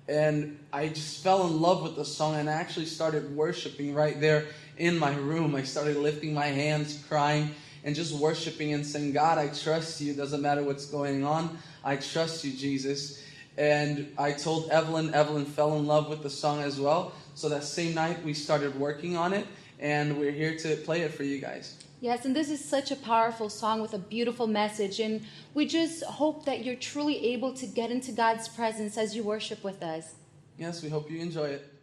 And 0.10 0.60
I 0.74 0.90
just 0.90 1.24
fell 1.24 1.48
in 1.48 1.62
love 1.62 1.84
with 1.84 1.96
the 1.96 2.04
song 2.04 2.36
and 2.36 2.50
I 2.50 2.54
actually 2.54 2.88
started 2.88 3.34
worshiping 3.34 3.94
right 3.94 4.20
there 4.20 4.48
in 4.78 5.00
my 5.00 5.16
room. 5.16 5.56
I 5.56 5.64
started 5.64 5.96
lifting 5.96 6.34
my 6.34 6.48
hands, 6.48 7.02
crying, 7.08 7.56
and 7.86 7.96
just 7.96 8.14
worshiping 8.14 8.74
and 8.74 8.86
saying, 8.86 9.14
God, 9.14 9.38
I 9.38 9.48
trust 9.48 10.02
you. 10.02 10.14
Doesn't 10.14 10.42
matter 10.42 10.64
what's 10.64 10.88
going 10.88 11.24
on. 11.24 11.58
I 11.84 11.96
trust 11.96 12.44
you, 12.44 12.52
Jesus. 12.52 13.24
And 13.58 14.12
I 14.18 14.32
told 14.34 14.70
Evelyn, 14.72 15.14
Evelyn 15.14 15.46
fell 15.46 15.78
in 15.78 15.86
love 15.86 16.10
with 16.10 16.24
the 16.24 16.30
song 16.30 16.62
as 16.62 16.80
well. 16.80 17.14
So 17.36 17.48
that 17.50 17.64
same 17.64 17.94
night, 17.94 18.22
we 18.24 18.34
started 18.34 18.78
working 18.78 19.16
on 19.16 19.34
it, 19.34 19.46
and 19.80 20.18
we're 20.18 20.32
here 20.32 20.58
to 20.58 20.76
play 20.78 21.02
it 21.02 21.14
for 21.14 21.24
you 21.24 21.40
guys. 21.40 21.78
Yes, 22.02 22.26
and 22.26 22.36
this 22.36 22.50
is 22.50 22.64
such 22.64 22.92
a 22.92 22.96
powerful 22.96 23.50
song 23.50 23.82
with 23.82 23.94
a 23.94 24.00
beautiful 24.00 24.48
message. 24.48 25.00
And 25.00 25.24
we 25.54 25.66
just 25.68 26.04
hope 26.04 26.46
that 26.46 26.66
you're 26.66 26.76
truly 26.76 27.34
able 27.34 27.54
to 27.54 27.68
get 27.68 27.92
into 27.92 28.12
God's 28.12 28.48
presence 28.48 28.98
as 28.98 29.16
you 29.16 29.24
worship 29.24 29.64
with 29.64 29.84
us. 29.84 30.16
Yes, 30.58 30.82
we 30.82 30.90
hope 30.90 31.10
you 31.12 31.20
enjoy 31.20 31.46
it. 31.46 31.75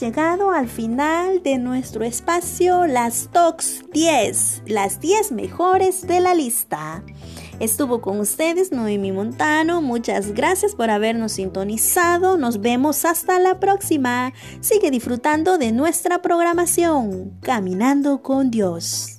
Llegado 0.00 0.50
al 0.50 0.68
final 0.68 1.42
de 1.44 1.56
nuestro 1.58 2.04
espacio 2.04 2.86
Las 2.86 3.28
Tox 3.32 3.84
10, 3.92 4.62
las 4.66 4.98
10 5.00 5.30
mejores 5.30 6.06
de 6.06 6.18
la 6.18 6.34
lista. 6.34 7.04
Estuvo 7.60 8.00
con 8.00 8.18
ustedes 8.18 8.72
Noemi 8.72 9.12
Montano, 9.12 9.80
muchas 9.82 10.32
gracias 10.32 10.74
por 10.74 10.90
habernos 10.90 11.32
sintonizado, 11.32 12.36
nos 12.36 12.60
vemos 12.60 13.04
hasta 13.04 13.38
la 13.38 13.60
próxima. 13.60 14.32
Sigue 14.60 14.90
disfrutando 14.90 15.58
de 15.58 15.70
nuestra 15.70 16.20
programación, 16.22 17.38
Caminando 17.40 18.20
con 18.20 18.50
Dios. 18.50 19.13